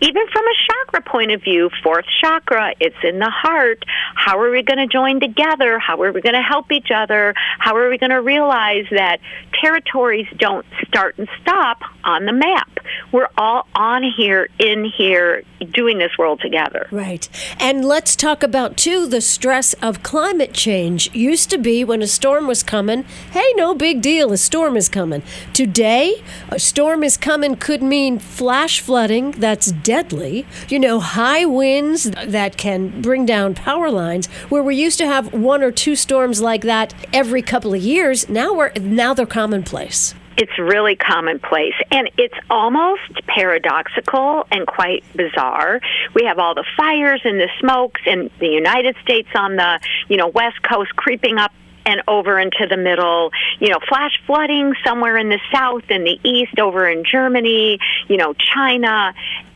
even 0.03 0.27
from 0.33 0.43
a 0.45 0.53
chakra 0.67 1.01
point 1.01 1.31
of 1.31 1.41
view, 1.41 1.69
fourth 1.81 2.05
chakra, 2.19 2.73
it's 2.81 2.95
in 3.03 3.19
the 3.19 3.29
heart. 3.29 3.85
How 4.15 4.37
are 4.37 4.51
we 4.51 4.61
going 4.61 4.79
to 4.79 4.87
join 4.87 5.21
together? 5.21 5.79
How 5.79 6.01
are 6.01 6.11
we 6.11 6.19
going 6.19 6.35
to 6.35 6.41
help 6.41 6.73
each 6.73 6.91
other? 6.93 7.33
How 7.59 7.77
are 7.77 7.89
we 7.89 7.97
going 7.97 8.09
to 8.09 8.21
realize 8.21 8.85
that 8.91 9.19
territories 9.61 10.27
don't 10.37 10.65
start 10.85 11.17
and 11.17 11.29
stop 11.41 11.79
on 12.03 12.25
the 12.25 12.33
map? 12.33 12.79
We're 13.13 13.29
all 13.37 13.67
on 13.75 14.01
here, 14.01 14.49
in 14.57 14.85
here, 14.85 15.43
doing 15.71 15.99
this 15.99 16.17
world 16.17 16.41
together. 16.41 16.87
Right. 16.89 17.29
And 17.59 17.85
let's 17.85 18.15
talk 18.15 18.41
about, 18.41 18.75
too, 18.75 19.05
the 19.05 19.21
stress 19.21 19.73
of 19.75 20.01
climate 20.01 20.51
change. 20.51 21.13
Used 21.13 21.51
to 21.51 21.59
be 21.59 21.83
when 21.83 22.01
a 22.01 22.07
storm 22.07 22.47
was 22.47 22.63
coming, 22.63 23.03
hey, 23.31 23.53
no 23.55 23.75
big 23.75 24.01
deal, 24.01 24.33
a 24.33 24.37
storm 24.37 24.75
is 24.75 24.89
coming. 24.89 25.21
Today, 25.53 26.23
a 26.49 26.57
storm 26.57 27.03
is 27.03 27.15
coming 27.15 27.55
could 27.55 27.83
mean 27.83 28.17
flash 28.17 28.79
flooding 28.79 29.29
that's 29.31 29.71
deadly, 29.71 30.47
you 30.67 30.79
know, 30.79 30.99
high 30.99 31.45
winds 31.45 32.09
that 32.09 32.57
can 32.57 32.99
bring 32.99 33.27
down 33.27 33.53
power 33.53 33.91
lines. 33.91 34.25
Where 34.49 34.63
we 34.63 34.75
used 34.75 34.97
to 34.97 35.05
have 35.05 35.31
one 35.31 35.61
or 35.61 35.71
two 35.71 35.95
storms 35.95 36.41
like 36.41 36.63
that 36.63 36.95
every 37.13 37.43
couple 37.43 37.75
of 37.75 37.81
years, 37.81 38.27
now 38.27 38.55
we're 38.55 38.71
now 38.73 39.13
they're 39.13 39.27
commonplace 39.27 40.15
it's 40.37 40.57
really 40.57 40.95
commonplace. 40.95 41.75
And 41.91 42.09
it's 42.17 42.37
almost 42.49 43.13
paradoxical 43.27 44.47
and 44.51 44.65
quite 44.65 45.03
bizarre. 45.15 45.79
We 46.13 46.25
have 46.25 46.39
all 46.39 46.55
the 46.55 46.65
fires 46.75 47.21
and 47.23 47.39
the 47.39 47.49
smokes 47.59 48.01
in 48.05 48.29
the 48.39 48.47
united 48.47 48.95
states 49.01 49.29
on 49.35 49.55
the 49.55 49.79
you 50.07 50.17
know 50.17 50.27
west 50.27 50.61
coast 50.63 50.95
creeping 50.95 51.37
up 51.37 51.51
and 51.85 52.01
over 52.07 52.39
into 52.39 52.65
the 52.69 52.77
middle, 52.77 53.31
you 53.59 53.69
know, 53.69 53.79
flash 53.87 54.17
flooding 54.25 54.73
somewhere 54.85 55.17
in 55.17 55.29
the 55.29 55.39
south 55.51 55.83
and 55.89 56.05
the 56.05 56.19
east 56.23 56.57
over 56.59 56.87
in 56.87 57.03
Germany, 57.03 57.79
you 58.07 58.17
know, 58.17 58.33
China. 58.33 59.13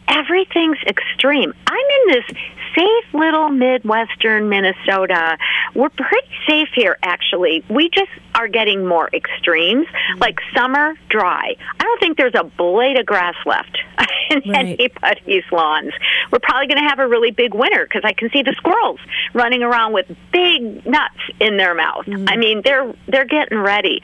Everything's 0.08 0.78
extreme. 0.86 1.54
I'm 1.68 1.78
in 1.78 2.14
this 2.14 2.38
safe 2.78 3.14
little 3.14 3.50
Midwestern 3.50 4.50
Minnesota. 4.50 5.38
We're 5.74 5.90
pretty 5.90 6.28
safe 6.48 6.70
here, 6.76 6.98
actually. 7.02 7.64
We 7.70 7.90
just 7.90 8.12
are 8.36 8.48
getting 8.48 8.86
more 8.86 9.10
extremes, 9.14 9.88
mm-hmm. 9.88 10.20
like 10.20 10.40
summer 10.56 10.94
dry. 11.10 11.56
I 11.80 11.84
don't 11.84 12.00
think 12.00 12.18
there's 12.18 12.36
a 12.36 12.44
blade 12.44 12.98
of 12.98 13.06
grass 13.06 13.36
left 13.46 13.78
in 14.30 14.42
right. 14.48 14.80
anybody's 14.80 15.44
lawns. 15.52 15.94
We're 16.32 16.40
probably 16.40 16.68
going 16.68 16.82
to 16.82 16.88
have 16.88 17.00
a 17.00 17.08
really 17.08 17.32
big 17.32 17.54
winter 17.54 17.86
because 17.86 18.04
I 18.04 18.14
can 18.14 18.30
see 18.30 18.44
the 18.44 18.54
squirrels 18.54 19.00
running 19.34 19.64
around 19.64 19.94
with 19.94 20.08
big 20.32 20.86
nuts 20.86 21.18
in 21.40 21.58
their 21.58 21.74
mouth. 21.74 22.06
Mm-hmm. 22.06 22.26
I 22.28 22.38
mean, 22.38 22.62
they're 22.64 22.94
they're 23.08 23.26
getting 23.26 23.58
ready. 23.58 24.02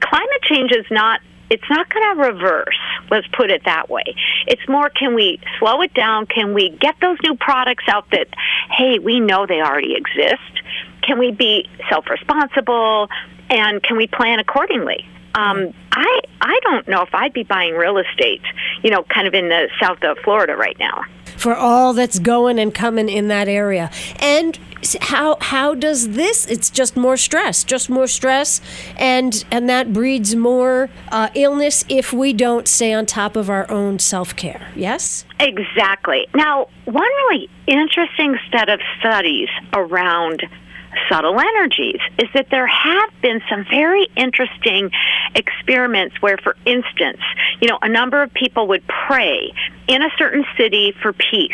Climate 0.00 0.42
change 0.42 0.72
is 0.72 0.86
not 0.90 1.20
it's 1.50 1.68
not 1.70 1.88
going 1.88 2.16
to 2.16 2.22
reverse. 2.22 2.78
Let's 3.10 3.26
put 3.28 3.50
it 3.50 3.62
that 3.64 3.88
way. 3.88 4.04
It's 4.46 4.66
more 4.68 4.90
can 4.90 5.14
we 5.14 5.40
slow 5.58 5.80
it 5.82 5.94
down? 5.94 6.26
Can 6.26 6.54
we 6.54 6.70
get 6.70 6.96
those 7.00 7.18
new 7.22 7.36
products 7.36 7.84
out 7.88 8.10
that, 8.10 8.28
hey, 8.76 8.98
we 8.98 9.20
know 9.20 9.46
they 9.46 9.60
already 9.60 9.94
exist? 9.94 10.42
Can 11.02 11.18
we 11.18 11.30
be 11.30 11.68
self 11.88 12.08
responsible? 12.08 13.08
And 13.48 13.82
can 13.82 13.96
we 13.96 14.08
plan 14.08 14.40
accordingly? 14.40 15.06
Um, 15.34 15.74
I 15.92 16.20
I 16.40 16.58
don't 16.62 16.88
know 16.88 17.02
if 17.02 17.14
I'd 17.14 17.32
be 17.32 17.42
buying 17.42 17.74
real 17.74 17.98
estate, 17.98 18.42
you 18.82 18.90
know, 18.90 19.02
kind 19.02 19.28
of 19.28 19.34
in 19.34 19.48
the 19.48 19.68
south 19.80 20.02
of 20.02 20.16
Florida 20.24 20.56
right 20.56 20.78
now. 20.78 21.02
For 21.36 21.54
all 21.54 21.92
that's 21.92 22.18
going 22.18 22.58
and 22.58 22.74
coming 22.74 23.08
in 23.08 23.28
that 23.28 23.46
area, 23.46 23.90
and 24.18 24.58
how 25.00 25.36
how 25.40 25.74
does 25.74 26.10
this? 26.10 26.46
It's 26.46 26.70
just 26.70 26.96
more 26.96 27.16
stress, 27.16 27.64
just 27.64 27.90
more 27.90 28.06
stress, 28.06 28.60
and 28.96 29.44
and 29.50 29.68
that 29.68 29.92
breeds 29.92 30.36
more 30.36 30.90
uh, 31.10 31.30
illness 31.34 31.84
if 31.88 32.12
we 32.12 32.32
don't 32.32 32.68
stay 32.68 32.92
on 32.92 33.06
top 33.06 33.36
of 33.36 33.50
our 33.50 33.68
own 33.70 33.98
self 33.98 34.36
care. 34.36 34.72
Yes. 34.76 35.24
Exactly. 35.40 36.26
Now, 36.34 36.68
one 36.84 37.02
really 37.04 37.48
interesting 37.66 38.36
set 38.50 38.68
of 38.68 38.80
studies 38.98 39.48
around 39.72 40.42
subtle 41.08 41.38
energies 41.38 42.00
is 42.18 42.28
that 42.34 42.48
there 42.50 42.66
have 42.66 43.10
been 43.22 43.40
some 43.48 43.64
very 43.70 44.06
interesting 44.16 44.90
experiments 45.34 46.20
where, 46.20 46.38
for 46.38 46.56
instance, 46.64 47.20
you 47.60 47.68
know, 47.68 47.78
a 47.82 47.88
number 47.88 48.22
of 48.22 48.32
people 48.32 48.68
would 48.68 48.84
pray 49.06 49.52
in 49.88 50.02
a 50.02 50.08
certain 50.18 50.44
city 50.56 50.94
for 51.02 51.12
peace, 51.12 51.50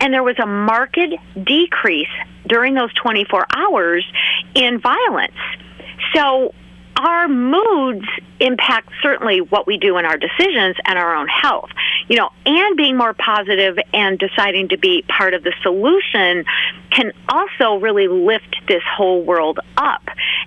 and 0.00 0.12
there 0.12 0.22
was 0.22 0.38
a 0.38 0.46
marked 0.46 0.98
decrease 1.44 2.08
during 2.46 2.74
those 2.74 2.92
24 2.94 3.46
hours 3.54 4.04
in 4.54 4.80
violence. 4.80 5.34
So 6.14 6.54
our 6.96 7.28
moods 7.28 8.06
impact 8.40 8.90
certainly 9.02 9.40
what 9.40 9.66
we 9.66 9.76
do 9.78 9.98
in 9.98 10.06
our 10.06 10.16
decisions 10.16 10.76
and 10.84 10.98
our 10.98 11.14
own 11.14 11.28
health. 11.28 11.70
You 12.08 12.16
know, 12.16 12.30
and 12.44 12.76
being 12.76 12.96
more 12.96 13.14
positive 13.14 13.78
and 13.92 14.18
deciding 14.18 14.68
to 14.68 14.78
be 14.78 15.04
part 15.08 15.34
of 15.34 15.42
the 15.42 15.52
solution 15.62 16.44
can 16.90 17.12
also 17.28 17.76
really 17.80 18.08
lift 18.08 18.56
this 18.68 18.82
whole 18.96 19.22
world 19.22 19.58
up. 19.76 20.02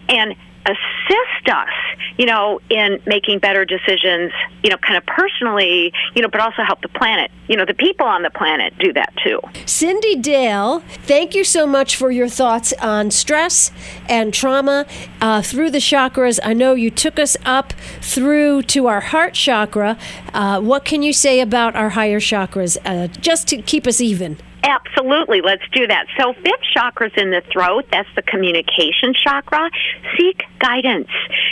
And 0.08 0.36
assist 0.66 1.50
us, 1.50 1.70
you 2.18 2.26
know, 2.26 2.60
in 2.70 3.02
making 3.06 3.40
better 3.40 3.66
decisions, 3.66 4.32
you 4.64 4.70
know, 4.70 4.78
kind 4.78 4.98
of 4.98 5.06
personally, 5.06 5.94
you 6.16 6.22
know, 6.22 6.28
but 6.28 6.42
also 6.42 6.64
help 6.64 6.82
the 6.82 6.90
planet. 6.90 7.32
You 7.48 7.58
know, 7.58 7.66
the 7.66 7.74
people 7.74 8.06
on 8.06 8.22
the 8.22 8.30
planet 8.30 8.74
do 8.78 8.94
that 8.94 9.14
too. 9.24 9.40
Cyndi 9.66 10.22
Dale, 10.22 10.82
thank 11.04 11.34
you 11.34 11.44
so 11.44 11.66
much 11.66 11.96
for 11.96 12.12
your 12.12 12.30
thoughts 12.30 12.74
on 12.74 13.12
stress 13.12 13.72
and 14.08 14.34
trauma 14.34 14.86
uh, 15.22 15.42
through 15.42 15.72
the 15.72 15.80
chakras. 15.80 16.40
I 16.44 16.54
know 16.54 16.74
you 16.74 16.92
took 16.92 17.18
us 17.18 17.36
up 17.46 17.74
through 18.02 18.64
to 18.64 18.88
our 18.88 19.02
heart 19.02 19.34
chakra. 19.34 19.98
Uh, 20.34 20.62
what 20.62 20.86
can 20.86 21.02
you 21.02 21.14
say 21.14 21.40
about 21.40 21.76
our 21.76 21.90
higher 21.90 22.20
chakras, 22.20 22.78
uh, 22.86 23.08
just 23.08 23.48
to 23.48 23.62
keep 23.62 23.88
us 23.88 24.02
even? 24.02 24.38
Absolutely, 24.64 25.42
let's 25.42 25.64
do 25.72 25.88
that. 25.88 26.08
So, 26.20 26.34
fifth 26.34 26.64
chakra 26.74 27.08
is 27.08 27.14
in 27.16 27.32
the 27.32 27.42
throat. 27.52 27.86
That's 27.92 28.10
the 28.16 28.22
communication 28.22 29.14
chakra. 29.14 29.70
Seek 30.18 30.44
guidance. 30.60 31.10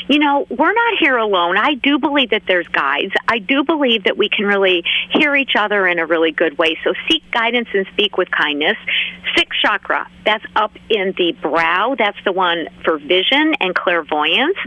You 0.08 0.20
know, 0.20 0.46
we're 0.50 0.74
not 0.74 0.98
here 1.00 1.17
alone. 1.17 1.58
I 1.58 1.76
do 1.76 2.00
believe 2.00 2.32
that 2.32 2.43
there's 2.48 2.67
guides. 2.67 3.13
I 3.28 3.40
do 3.40 3.63
believe 3.63 4.06
that 4.06 4.18
we 4.18 4.30
can 4.30 4.46
really 4.46 4.84
hear 5.12 5.36
each 5.36 5.56
other 5.58 5.88
in 5.88 6.00
a 6.00 6.06
really 6.06 6.32
good 6.32 6.58
way. 6.58 6.78
So, 6.84 6.94
seek 7.10 7.30
guidance 7.32 7.68
and 7.74 7.86
speak 7.94 8.18
with 8.18 8.32
kindness. 8.32 8.78
Sixth 9.36 9.60
chakra, 9.62 10.08
that's 10.26 10.46
up 10.56 10.76
in 10.90 11.13
the 11.18 11.34
brow. 11.42 11.96
That's 11.98 12.18
the 12.26 12.32
one 12.32 12.68
for 12.84 12.98
vision 12.98 13.54
and 13.60 13.76
clairvoyance. 13.76 14.58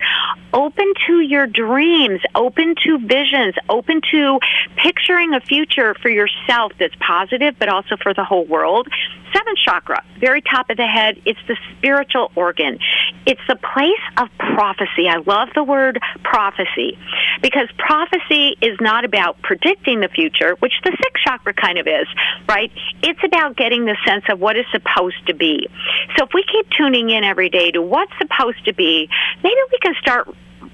Open 0.53 0.93
to 1.07 1.21
your 1.21 1.47
dreams, 1.47 2.21
open 2.35 2.75
to 2.85 2.99
visions, 2.99 3.55
open 3.69 4.01
to 4.11 4.39
picturing 4.77 5.35
a 5.35 5.41
future 5.41 5.95
for 5.95 6.09
yourself 6.09 6.73
that's 6.79 6.95
positive, 7.01 7.57
but 7.59 7.69
also 7.69 7.97
for 7.97 8.15
the 8.15 8.25
whole 8.25 8.45
world. 8.45 8.89
Seventh 9.33 9.59
chakra, 9.59 10.05
very 10.19 10.43
top 10.43 10.71
of 10.71 10.77
the 10.77 10.87
head, 10.87 11.21
it's 11.25 11.39
the 11.47 11.57
spiritual 11.77 12.33
organ. 12.35 12.79
It's 13.27 13.41
the 13.49 13.57
place 13.57 14.05
of 14.17 14.29
prophecy. 14.39 15.09
I 15.09 15.19
love 15.25 15.49
the 15.55 15.63
word 15.63 16.01
prophecy 16.25 16.99
because 17.41 17.69
prophecy 17.79 18.50
is 18.61 18.77
not 18.81 19.05
about 19.05 19.41
predicting 19.43 20.01
the 20.01 20.09
future, 20.09 20.57
which 20.61 20.73
the 20.85 20.91
sixth 20.91 21.23
chakra 21.25 21.53
kind 21.55 21.79
of 21.79 21.87
is, 21.87 22.07
right? 22.49 22.71
It's 23.03 23.23
about 23.25 23.57
getting 23.57 23.85
the 23.85 23.97
sense 24.07 24.25
of 24.29 24.41
what 24.41 24.57
is 24.57 24.67
supposed 24.73 25.27
to 25.27 25.35
be. 25.35 25.69
So 26.17 26.25
if 26.25 26.31
we 26.35 26.45
keep 26.45 26.69
tuning 26.71 27.11
in 27.11 27.25
every 27.25 27.49
day 27.49 27.71
to 27.73 27.83
what's 27.83 28.13
supposed 28.19 28.65
to 28.65 28.75
be, 28.75 29.09
maybe 29.43 29.61
we 29.71 29.79
can 29.79 29.95
start 30.01 30.29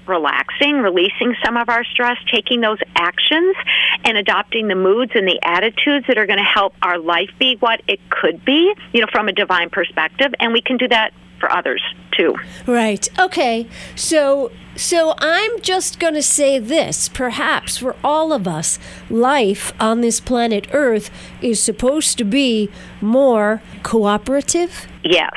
relaxing, 0.07 0.77
releasing 0.77 1.35
some 1.43 1.57
of 1.57 1.69
our 1.69 1.83
stress, 1.83 2.17
taking 2.31 2.61
those 2.61 2.79
actions, 2.95 3.55
and 4.03 4.17
adopting 4.17 4.67
the 4.67 4.75
moods 4.75 5.11
and 5.15 5.27
the 5.27 5.39
attitudes 5.43 6.05
that 6.07 6.17
are 6.17 6.25
going 6.25 6.39
to 6.39 6.43
help 6.43 6.73
our 6.81 6.97
life 6.97 7.29
be 7.39 7.55
what 7.59 7.81
it 7.87 7.99
could 8.09 8.43
be, 8.45 8.73
you 8.93 9.01
know, 9.01 9.07
from 9.11 9.27
a 9.27 9.33
divine 9.33 9.69
perspective. 9.69 10.33
And 10.39 10.53
we 10.53 10.61
can 10.61 10.77
do 10.77 10.87
that 10.87 11.13
for 11.39 11.51
others 11.51 11.83
too. 12.17 12.35
Right. 12.65 13.07
Okay. 13.19 13.67
So 13.95 14.51
so 14.77 15.13
I'm 15.17 15.59
just 15.61 15.99
going 15.99 16.13
to 16.13 16.23
say 16.23 16.59
this, 16.59 17.09
perhaps 17.09 17.77
for 17.77 17.95
all 18.03 18.31
of 18.31 18.47
us, 18.47 18.79
life 19.09 19.73
on 19.79 20.01
this 20.01 20.19
planet 20.19 20.67
Earth 20.71 21.09
is 21.41 21.61
supposed 21.61 22.17
to 22.19 22.23
be 22.23 22.69
more 23.01 23.61
cooperative. 23.83 24.87
Yes. 25.03 25.33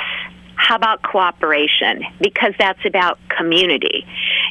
How 0.56 0.76
about 0.76 1.02
cooperation? 1.02 2.04
Because 2.20 2.52
that's 2.58 2.84
about 2.84 3.18
community. 3.28 4.06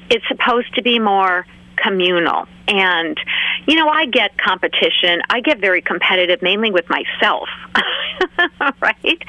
It's 0.09 0.27
supposed 0.27 0.73
to 0.75 0.81
be 0.81 0.99
more 0.99 1.45
communal. 1.81 2.47
And, 2.67 3.17
you 3.67 3.75
know, 3.75 3.89
I 3.89 4.05
get 4.05 4.37
competition. 4.37 5.21
I 5.29 5.41
get 5.41 5.59
very 5.59 5.81
competitive, 5.81 6.41
mainly 6.41 6.69
with 6.69 6.85
myself, 6.87 7.49
right? 8.81 9.23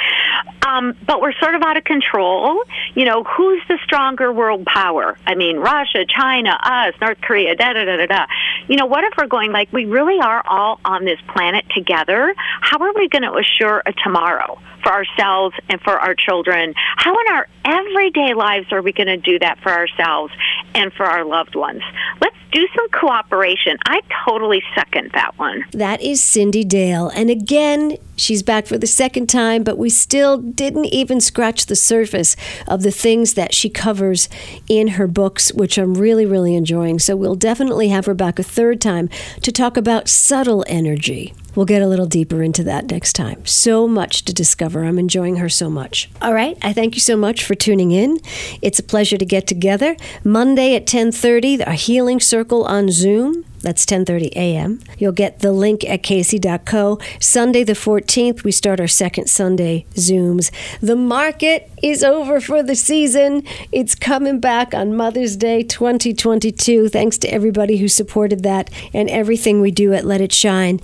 Um, 0.66 0.94
but 1.06 1.22
we're 1.22 1.32
sort 1.40 1.54
of 1.54 1.62
out 1.62 1.78
of 1.78 1.84
control. 1.84 2.62
You 2.94 3.06
know, 3.06 3.24
who's 3.24 3.62
the 3.68 3.78
stronger 3.84 4.30
world 4.30 4.66
power? 4.66 5.16
I 5.26 5.34
mean, 5.34 5.56
Russia, 5.56 6.04
China, 6.06 6.50
us, 6.62 6.94
North 7.00 7.20
Korea, 7.22 7.56
da 7.56 7.72
da 7.72 7.84
da 7.84 7.96
da 7.96 8.06
da. 8.06 8.26
You 8.68 8.76
know, 8.76 8.86
what 8.86 9.04
if 9.04 9.14
we're 9.18 9.26
going 9.26 9.52
like 9.52 9.72
we 9.72 9.84
really 9.84 10.18
are 10.20 10.42
all 10.46 10.80
on 10.84 11.04
this 11.04 11.18
planet 11.28 11.64
together? 11.74 12.34
How 12.60 12.78
are 12.78 12.92
we 12.94 13.08
going 13.08 13.22
to 13.22 13.34
assure 13.34 13.82
a 13.86 13.92
tomorrow? 13.92 14.60
for 14.82 14.92
ourselves 14.92 15.54
and 15.68 15.80
for 15.82 15.98
our 15.98 16.14
children. 16.14 16.74
How 16.96 17.12
in 17.12 17.32
our 17.32 17.46
everyday 17.64 18.34
lives 18.34 18.72
are 18.72 18.82
we 18.82 18.92
going 18.92 19.08
to 19.08 19.16
do 19.16 19.38
that 19.38 19.58
for 19.62 19.70
ourselves 19.70 20.32
and 20.74 20.92
for 20.92 21.04
our 21.04 21.24
loved 21.24 21.54
ones? 21.54 21.82
Let's 22.20 22.36
do 22.52 22.66
some 22.74 22.88
cooperation. 22.90 23.76
I 23.86 24.00
totally 24.26 24.62
second 24.74 25.10
that 25.14 25.38
one. 25.38 25.64
That 25.72 26.00
is 26.00 26.20
Cyndi 26.20 26.66
Dale. 26.66 27.08
And 27.14 27.30
again, 27.30 27.96
she's 28.16 28.42
back 28.42 28.66
for 28.66 28.78
the 28.78 28.86
second 28.86 29.28
time, 29.28 29.62
but 29.62 29.78
we 29.78 29.90
still 29.90 30.38
didn't 30.38 30.86
even 30.86 31.20
scratch 31.20 31.66
the 31.66 31.76
surface 31.76 32.36
of 32.66 32.82
the 32.82 32.90
things 32.90 33.34
that 33.34 33.54
she 33.54 33.70
covers 33.70 34.28
in 34.68 34.88
her 34.88 35.06
books, 35.06 35.52
which 35.52 35.78
I'm 35.78 35.94
really, 35.94 36.26
really 36.26 36.54
enjoying. 36.54 36.98
So 36.98 37.16
we'll 37.16 37.34
definitely 37.34 37.88
have 37.88 38.06
her 38.06 38.14
back 38.14 38.38
a 38.38 38.42
third 38.42 38.80
time 38.80 39.08
to 39.42 39.52
talk 39.52 39.76
about 39.76 40.08
subtle 40.08 40.64
energy. 40.66 41.34
We'll 41.54 41.66
get 41.66 41.82
a 41.82 41.86
little 41.86 42.06
deeper 42.06 42.42
into 42.42 42.62
that 42.64 42.90
next 42.90 43.14
time. 43.14 43.44
So 43.46 43.88
much 43.88 44.24
to 44.24 44.32
discover. 44.32 44.84
I'm 44.84 44.98
enjoying 44.98 45.36
her 45.36 45.48
so 45.48 45.68
much. 45.68 46.10
All 46.22 46.34
right, 46.34 46.56
I 46.62 46.72
thank 46.72 46.94
you 46.94 47.00
so 47.00 47.16
much 47.16 47.44
for 47.44 47.54
tuning 47.54 47.90
in. 47.90 48.18
It's 48.62 48.78
a 48.78 48.82
pleasure 48.82 49.18
to 49.18 49.24
get 49.24 49.46
together. 49.46 49.96
Monday 50.24 50.74
at 50.74 50.86
10:30, 50.86 51.60
a 51.66 51.72
healing 51.72 52.20
circle 52.20 52.64
on 52.64 52.90
Zoom. 52.90 53.44
That's 53.62 53.84
10:30 53.84 54.30
a.m. 54.32 54.80
You'll 54.98 55.12
get 55.12 55.40
the 55.40 55.52
link 55.52 55.84
at 55.88 56.02
kacey.co. 56.02 56.98
Sunday 57.20 57.64
the 57.64 57.74
14th, 57.74 58.42
we 58.42 58.52
start 58.52 58.80
our 58.80 58.88
second 58.88 59.28
Sunday 59.28 59.86
Zooms. 59.94 60.50
The 60.80 60.96
market 60.96 61.70
is 61.82 62.02
over 62.02 62.40
for 62.40 62.62
the 62.62 62.74
season. 62.74 63.42
It's 63.70 63.94
coming 63.94 64.40
back 64.40 64.74
on 64.74 64.96
Mother's 64.96 65.36
Day 65.36 65.62
2022. 65.62 66.88
Thanks 66.88 67.18
to 67.18 67.28
everybody 67.28 67.76
who 67.76 67.88
supported 67.88 68.42
that 68.42 68.70
and 68.94 69.10
everything 69.10 69.60
we 69.60 69.70
do 69.70 69.92
at 69.92 70.04
Let 70.04 70.20
It 70.20 70.32
Shine. 70.32 70.80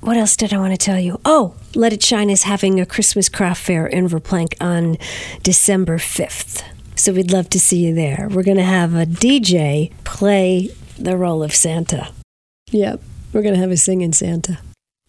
What 0.00 0.16
else 0.16 0.36
did 0.36 0.52
I 0.52 0.58
want 0.58 0.72
to 0.72 0.78
tell 0.78 0.98
you? 0.98 1.20
Oh, 1.24 1.54
Let 1.74 1.92
It 1.92 2.02
Shine 2.02 2.30
is 2.30 2.44
having 2.44 2.78
a 2.80 2.86
Christmas 2.86 3.28
craft 3.28 3.62
fair 3.62 3.86
in 3.86 4.08
Verplanck 4.08 4.54
on 4.60 4.96
December 5.42 5.98
5th. 5.98 6.62
So 6.94 7.12
we'd 7.12 7.32
love 7.32 7.48
to 7.50 7.60
see 7.60 7.86
you 7.86 7.94
there. 7.94 8.28
We're 8.30 8.42
going 8.42 8.56
to 8.56 8.62
have 8.64 8.94
a 8.94 9.06
DJ 9.06 9.92
play 10.04 10.70
the 10.98 11.16
role 11.16 11.42
of 11.42 11.54
Santa. 11.54 12.12
Yep, 12.70 13.00
we're 13.32 13.42
going 13.42 13.54
to 13.54 13.60
have 13.60 13.70
a 13.70 13.76
singing 13.76 14.12
Santa. 14.12 14.58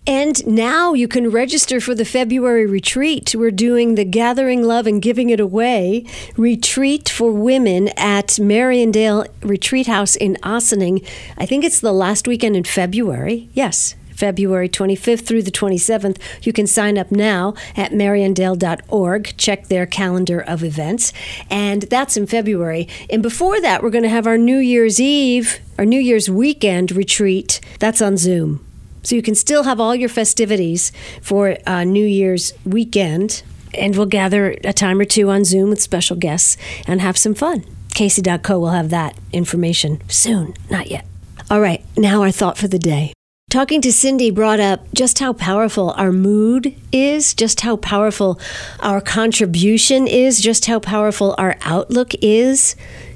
And 0.07 0.45
now 0.47 0.93
you 0.93 1.07
can 1.07 1.29
register 1.29 1.79
for 1.79 1.93
the 1.93 2.05
February 2.05 2.65
retreat. 2.65 3.35
We're 3.35 3.51
doing 3.51 3.93
the 3.93 4.05
Gathering 4.05 4.63
Love 4.63 4.87
and 4.87 5.01
Giving 5.01 5.29
It 5.29 5.39
Away 5.39 6.03
retreat 6.35 7.09
for 7.09 7.31
women 7.31 7.89
at 7.89 8.29
Mariandale 8.29 9.27
Retreat 9.43 9.85
House 9.85 10.15
in 10.15 10.35
Ossining. 10.41 11.05
I 11.37 11.45
think 11.45 11.63
it's 11.63 11.79
the 11.79 11.91
last 11.91 12.27
weekend 12.27 12.55
in 12.55 12.63
February. 12.63 13.49
Yes, 13.53 13.93
February 14.19 14.67
25th 14.67 15.25
through 15.25 15.43
the 15.43 15.51
27th. 15.51 16.17
You 16.41 16.51
can 16.51 16.67
sign 16.67 16.97
up 16.97 17.09
now 17.09 17.53
at 17.75 17.91
mariandale.org. 17.91 19.33
Check 19.37 19.67
their 19.67 19.85
calendar 19.85 20.41
of 20.41 20.63
events. 20.63 21.13
And 21.49 21.83
that's 21.83 22.17
in 22.17 22.27
February. 22.27 22.87
And 23.09 23.23
before 23.23 23.61
that, 23.61 23.81
we're 23.81 23.89
going 23.89 24.03
to 24.03 24.09
have 24.09 24.27
our 24.27 24.37
New 24.37 24.57
Year's 24.57 24.99
Eve, 24.99 25.59
our 25.77 25.85
New 25.85 25.99
Year's 25.99 26.29
weekend 26.29 26.91
retreat. 26.91 27.61
That's 27.79 28.01
on 28.01 28.17
Zoom. 28.17 28.65
So 29.03 29.15
you 29.15 29.21
can 29.21 29.35
still 29.35 29.63
have 29.63 29.79
all 29.79 29.95
your 29.95 30.09
festivities 30.09 30.91
for 31.21 31.57
uh, 31.65 31.85
New 31.85 32.05
Year's 32.05 32.53
weekend. 32.65 33.43
And 33.73 33.95
we'll 33.95 34.07
gather 34.07 34.57
a 34.63 34.73
time 34.73 34.99
or 34.99 35.05
two 35.05 35.29
on 35.29 35.45
Zoom 35.45 35.69
with 35.69 35.81
special 35.81 36.17
guests 36.17 36.57
and 36.87 36.99
have 36.99 37.17
some 37.17 37.33
fun. 37.35 37.63
kacey.co 37.95 38.59
will 38.59 38.71
have 38.71 38.89
that 38.89 39.17
information 39.31 40.01
soon, 40.09 40.55
not 40.69 40.89
yet. 40.91 41.05
All 41.49 41.61
right, 41.61 41.83
now 41.95 42.21
our 42.21 42.31
thought 42.31 42.57
for 42.57 42.67
the 42.67 42.79
day. 42.79 43.13
Talking 43.49 43.81
to 43.81 43.89
Cyndi 43.89 44.31
brought 44.31 44.59
up 44.59 44.85
just 44.93 45.17
how 45.17 45.33
powerful 45.33 45.89
our 45.97 46.11
mood 46.11 46.75
is, 46.91 47.33
just 47.33 47.61
how 47.61 47.77
powerful 47.77 48.39
our 48.79 49.01
contribution 49.01 50.05
is, 50.05 50.39
just 50.39 50.67
how 50.67 50.79
powerful 50.79 51.33
our 51.39 51.57
outlook 51.63 52.13
is 52.21 52.75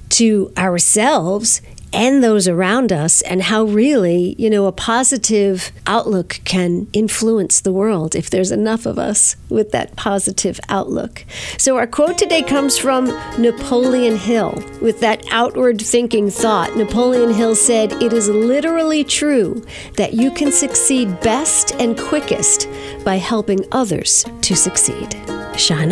to 0.09 0.51
ourselves 0.57 1.61
and 1.93 2.23
those 2.23 2.47
around 2.47 2.91
us, 2.91 3.21
and 3.21 3.43
how 3.43 3.63
really, 3.63 4.35
you 4.37 4.49
know, 4.49 4.65
a 4.65 4.71
positive 4.71 5.71
outlook 5.85 6.39
can 6.43 6.87
influence 6.93 7.61
the 7.61 7.71
world 7.71 8.15
if 8.15 8.29
there's 8.29 8.51
enough 8.51 8.85
of 8.85 8.97
us 8.97 9.35
with 9.49 9.71
that 9.71 9.95
positive 9.95 10.59
outlook. 10.69 11.25
So, 11.57 11.77
our 11.77 11.87
quote 11.87 12.17
today 12.17 12.41
comes 12.41 12.77
from 12.77 13.05
Napoleon 13.39 14.15
Hill 14.17 14.61
with 14.81 14.99
that 15.01 15.25
outward 15.31 15.81
thinking 15.81 16.29
thought. 16.29 16.75
Napoleon 16.75 17.33
Hill 17.33 17.55
said, 17.55 17.93
It 18.01 18.13
is 18.13 18.27
literally 18.27 19.03
true 19.03 19.63
that 19.95 20.13
you 20.13 20.31
can 20.31 20.51
succeed 20.51 21.19
best 21.21 21.73
and 21.75 21.97
quickest 21.97 22.67
by 23.05 23.17
helping 23.17 23.65
others 23.71 24.25
to 24.41 24.55
succeed. 24.55 25.15
Shine 25.55 25.91